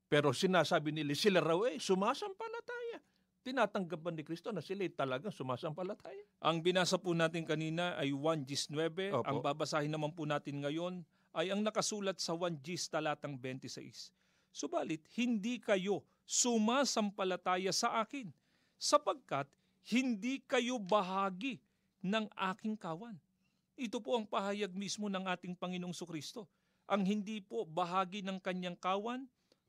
Pero 0.07 0.31
sinasabi 0.31 0.95
nila, 0.95 1.19
sila 1.19 1.43
raw 1.43 1.67
eh, 1.67 1.83
sumasampalataya. 1.83 3.03
Tinatanggap 3.43 4.03
ni 4.15 4.23
Kristo 4.23 4.55
na 4.55 4.63
sila 4.63 4.87
talagang 4.91 5.35
sumasampalataya? 5.35 6.23
Ang 6.43 6.63
binasa 6.63 6.99
po 6.99 7.15
natin 7.15 7.43
kanina 7.43 7.99
ay 7.99 8.15
1 8.15 8.47
Gis 8.47 8.71
9. 8.71 9.23
Opo. 9.23 9.27
Ang 9.27 9.39
babasahin 9.43 9.91
naman 9.91 10.15
po 10.15 10.27
natin 10.27 10.63
ngayon 10.63 11.03
ay 11.35 11.51
ang 11.51 11.63
nakasulat 11.63 12.19
sa 12.23 12.35
1 12.35 12.63
Gis 12.63 12.87
talatang 12.87 13.39
26. 13.39 14.15
Subalit, 14.51 15.03
hindi 15.15 15.63
kayo 15.63 16.03
sumasampalataya 16.27 17.71
sa 17.71 18.03
akin 18.03 18.29
sapagkat 18.77 19.47
hindi 19.87 20.43
kayo 20.43 20.77
bahagi 20.83 21.63
ng 22.03 22.27
aking 22.53 22.75
kawan. 22.75 23.15
Ito 23.79 24.03
po 24.03 24.19
ang 24.19 24.27
pahayag 24.27 24.75
mismo 24.75 25.07
ng 25.07 25.25
ating 25.31 25.55
Panginoong 25.55 25.95
Sukristo. 25.95 26.51
Ang 26.91 27.07
hindi 27.07 27.39
po 27.39 27.63
bahagi 27.63 28.23
ng 28.27 28.43
kanyang 28.43 28.75
kawan 28.75 29.27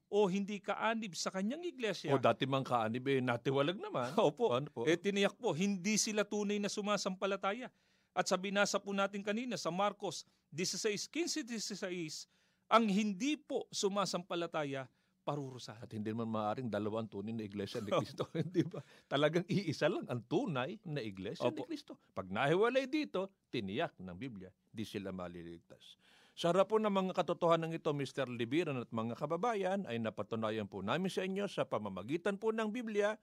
o 0.08 0.26
hindi 0.26 0.58
kaanib 0.58 1.13
sa 1.13 1.30
kanyang 1.30 1.67
iglesia. 1.67 2.10
O 2.15 2.17
dati 2.17 2.48
mang 2.48 2.63
kaanib 2.63 3.04
eh, 3.06 3.20
natiwalag 3.20 3.78
naman. 3.78 4.10
Opo. 4.28 4.56
Ano 4.56 4.72
po? 4.72 4.88
Eh 4.88 4.96
tiniyak 4.96 5.36
po, 5.36 5.52
hindi 5.54 6.00
sila 6.00 6.24
tunay 6.24 6.58
na 6.58 6.72
sumasampalataya. 6.72 7.70
At 8.17 8.26
sa 8.26 8.39
binasa 8.39 8.82
po 8.82 8.96
natin 8.96 9.22
kanina 9.22 9.60
sa 9.60 9.70
Marcos 9.70 10.26
16:15-16, 10.56 12.26
ang 12.72 12.89
hindi 12.89 13.38
po 13.38 13.70
sumasampalataya 13.70 14.89
parurusahan. 15.28 15.84
At 15.84 15.92
hindi 15.92 16.16
naman 16.16 16.32
maaaring 16.32 16.72
dalawang 16.72 17.12
tunay 17.12 17.36
na 17.36 17.44
iglesia 17.44 17.84
ni 17.84 17.92
Kristo. 17.92 18.32
Hindi 18.48 18.63
ba? 18.63 18.80
Talagang 19.12 19.44
iisa 19.52 19.92
lang 19.92 20.08
ang 20.08 20.24
tunay 20.24 20.80
na 20.88 21.04
iglesia 21.04 21.52
ni 21.52 21.60
Opo. 21.60 21.68
Kristo. 21.68 22.00
Pag 22.16 22.32
nahiwalay 22.32 22.88
dito, 22.88 23.28
tiniyak 23.52 24.00
ng 24.00 24.16
Biblia, 24.16 24.48
di 24.72 24.88
sila 24.88 25.12
maliligtas. 25.12 26.00
Sa 26.38 26.54
harap 26.54 26.72
po 26.72 26.80
ng 26.80 26.94
mga 26.94 27.12
katotohanan 27.18 27.74
ito, 27.76 27.92
Mr. 27.92 28.30
Libiran 28.32 28.80
at 28.80 28.94
mga 28.94 29.18
kababayan, 29.20 29.84
ay 29.90 30.00
napatunayan 30.00 30.70
po 30.70 30.80
namin 30.80 31.12
sa 31.12 31.26
inyo 31.28 31.50
sa 31.52 31.68
pamamagitan 31.68 32.40
po 32.40 32.56
ng 32.56 32.70
Biblia 32.72 33.18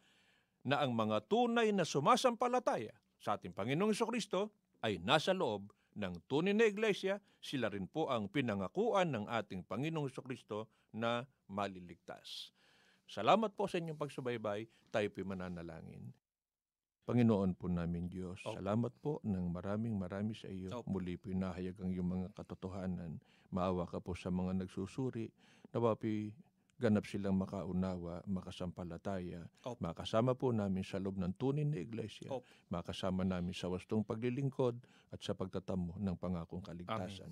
na 0.67 0.83
ang 0.83 0.93
mga 0.93 1.25
tunay 1.31 1.71
na 1.71 1.87
sumasampalataya 1.87 2.93
sa 3.23 3.39
ating 3.39 3.55
Panginoong 3.55 3.95
Kristo 3.95 4.53
ay 4.85 5.01
nasa 5.01 5.33
loob 5.33 5.73
ng 5.95 6.15
tunay 6.27 6.55
na 6.55 6.67
iglesia, 6.67 7.23
sila 7.39 7.71
rin 7.71 7.87
po 7.87 8.11
ang 8.11 8.27
pinangakuan 8.27 9.15
ng 9.15 9.25
ating 9.31 9.63
Panginoong 9.67 10.11
Kristo 10.11 10.71
na 10.95 11.23
maliligtas. 11.47 12.51
Salamat 13.05 13.53
po 13.55 13.69
sa 13.69 13.79
inyong 13.79 14.01
pagsubaybay, 14.01 14.67
tayo 14.91 15.07
po'y 15.13 15.27
mananalangin. 15.27 16.11
Panginoon 17.05 17.53
po 17.53 17.69
namin 17.69 18.09
Diyos, 18.09 18.41
Opo. 18.49 18.57
salamat 18.57 18.93
po 19.05 19.21
ng 19.29 19.53
maraming 19.53 19.93
marami 19.93 20.33
sa 20.33 20.49
iyo. 20.49 20.73
Opo. 20.73 20.89
Muli 20.97 21.21
po'y 21.21 21.37
nahayag 21.37 21.77
ang 21.85 21.93
iyong 21.93 22.09
mga 22.09 22.29
katotohanan. 22.33 23.21
Maawa 23.53 23.85
ka 23.85 24.01
po 24.01 24.17
sa 24.17 24.33
mga 24.33 24.65
nagsusuri. 24.65 25.29
Nawa 25.77 26.01
po'y 26.01 26.33
ganap 26.75 27.07
silang 27.07 27.39
makaunawa, 27.39 28.23
makasampalataya. 28.27 29.47
Opo. 29.63 29.79
Makasama 29.79 30.35
po 30.35 30.51
namin 30.51 30.83
sa 30.83 30.99
loob 30.99 31.17
ng 31.19 31.35
tunay 31.39 31.63
na 31.63 31.79
iglesia. 31.79 32.29
Opo. 32.31 32.47
Makasama 32.71 33.23
namin 33.23 33.55
sa 33.55 33.71
wastong 33.71 34.03
paglilingkod 34.03 34.83
at 35.15 35.21
sa 35.23 35.33
pagtatamo 35.39 35.97
ng 35.99 36.17
pangakong 36.19 36.63
kaligtasan. 36.63 37.31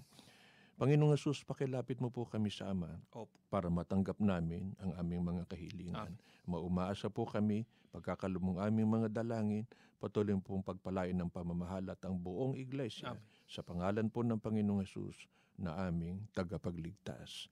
Panginoong 0.81 1.15
Jesus, 1.15 1.45
pakilapit 1.45 2.01
mo 2.01 2.09
po 2.09 2.25
kami 2.25 2.49
sa 2.49 2.73
Ama 2.73 2.91
Opo. 3.13 3.29
para 3.53 3.69
matanggap 3.69 4.17
namin 4.19 4.73
ang 4.81 4.97
aming 4.99 5.23
mga 5.23 5.45
kahilingan. 5.51 6.17
Maumaasa 6.49 7.13
po 7.13 7.29
kami, 7.29 7.69
pagkakalumong 7.93 8.59
aming 8.59 8.89
mga 8.89 9.09
dalangin, 9.13 9.69
patuloy 10.01 10.35
pong 10.43 10.65
pagpalain 10.65 11.15
ng 11.15 11.31
pamamahala 11.31 11.95
at 11.95 12.03
ang 12.03 12.19
buong 12.19 12.59
iglesia 12.59 13.15
Amen. 13.15 13.23
sa 13.47 13.63
pangalan 13.63 14.11
po 14.11 14.27
ng 14.27 14.41
Panginoong 14.41 14.83
Jesus 14.83 15.31
na 15.55 15.77
aming 15.87 16.27
tagapagligtas. 16.35 17.47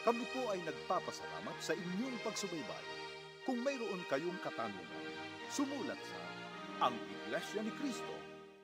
Kami 0.00 0.24
po 0.32 0.42
ay 0.50 0.58
nagpapasalamat 0.64 1.56
sa 1.60 1.76
inyong 1.76 2.18
pagsubaybay. 2.24 2.86
Kung 3.44 3.60
mayroon 3.60 4.00
kayong 4.08 4.40
katanungan, 4.40 5.04
sumulat 5.52 6.00
sa 6.00 6.20
Ang 6.88 6.96
Iglesia 7.06 7.60
ni 7.60 7.70
Cristo, 7.76 8.14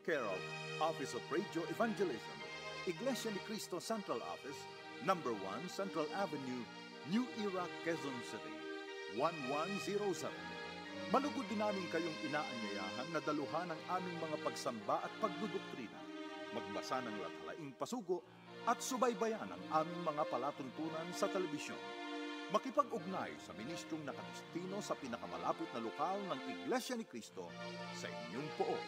care 0.02 0.24
of 0.24 0.40
Office 0.80 1.12
of 1.12 1.20
Radio 1.28 1.62
Evangelism, 1.68 2.38
Iglesia 2.88 3.28
ni 3.30 3.40
Cristo 3.44 3.76
Central 3.78 4.24
Office, 4.24 4.58
Number 5.04 5.36
1 5.36 5.68
Central 5.68 6.08
Avenue, 6.16 6.64
New 7.12 7.28
Era, 7.44 7.68
Quezon 7.84 8.16
City, 8.26 8.54
1107. 9.20 10.32
Malugod 11.12 11.46
din 11.52 11.60
namin 11.60 11.84
kayong 11.92 12.18
inaanyayahan 12.26 13.08
na 13.12 13.20
daluhan 13.22 13.68
ang 13.70 13.80
aming 14.00 14.16
mga 14.18 14.36
pagsamba 14.40 15.04
at 15.04 15.12
pagdudoktrina, 15.20 16.00
magbasa 16.56 17.04
ng 17.04 17.16
lathalaing 17.20 17.72
pasugo 17.76 18.24
at 18.64 18.80
subaybayan 18.80 19.46
ang 19.46 19.62
aming 19.84 20.02
mga 20.02 20.24
palatuntunan 20.32 21.08
sa 21.12 21.28
telebisyon. 21.28 21.78
Makipag-ugnay 22.50 23.34
sa 23.42 23.52
ministrong 23.58 24.06
nakadestino 24.06 24.78
sa 24.80 24.94
pinakamalapit 24.96 25.66
na 25.74 25.82
lokal 25.82 26.18
ng 26.30 26.40
Iglesia 26.46 26.94
ni 26.96 27.04
Cristo 27.04 27.50
sa 27.92 28.06
inyong 28.08 28.48
poon. 28.54 28.84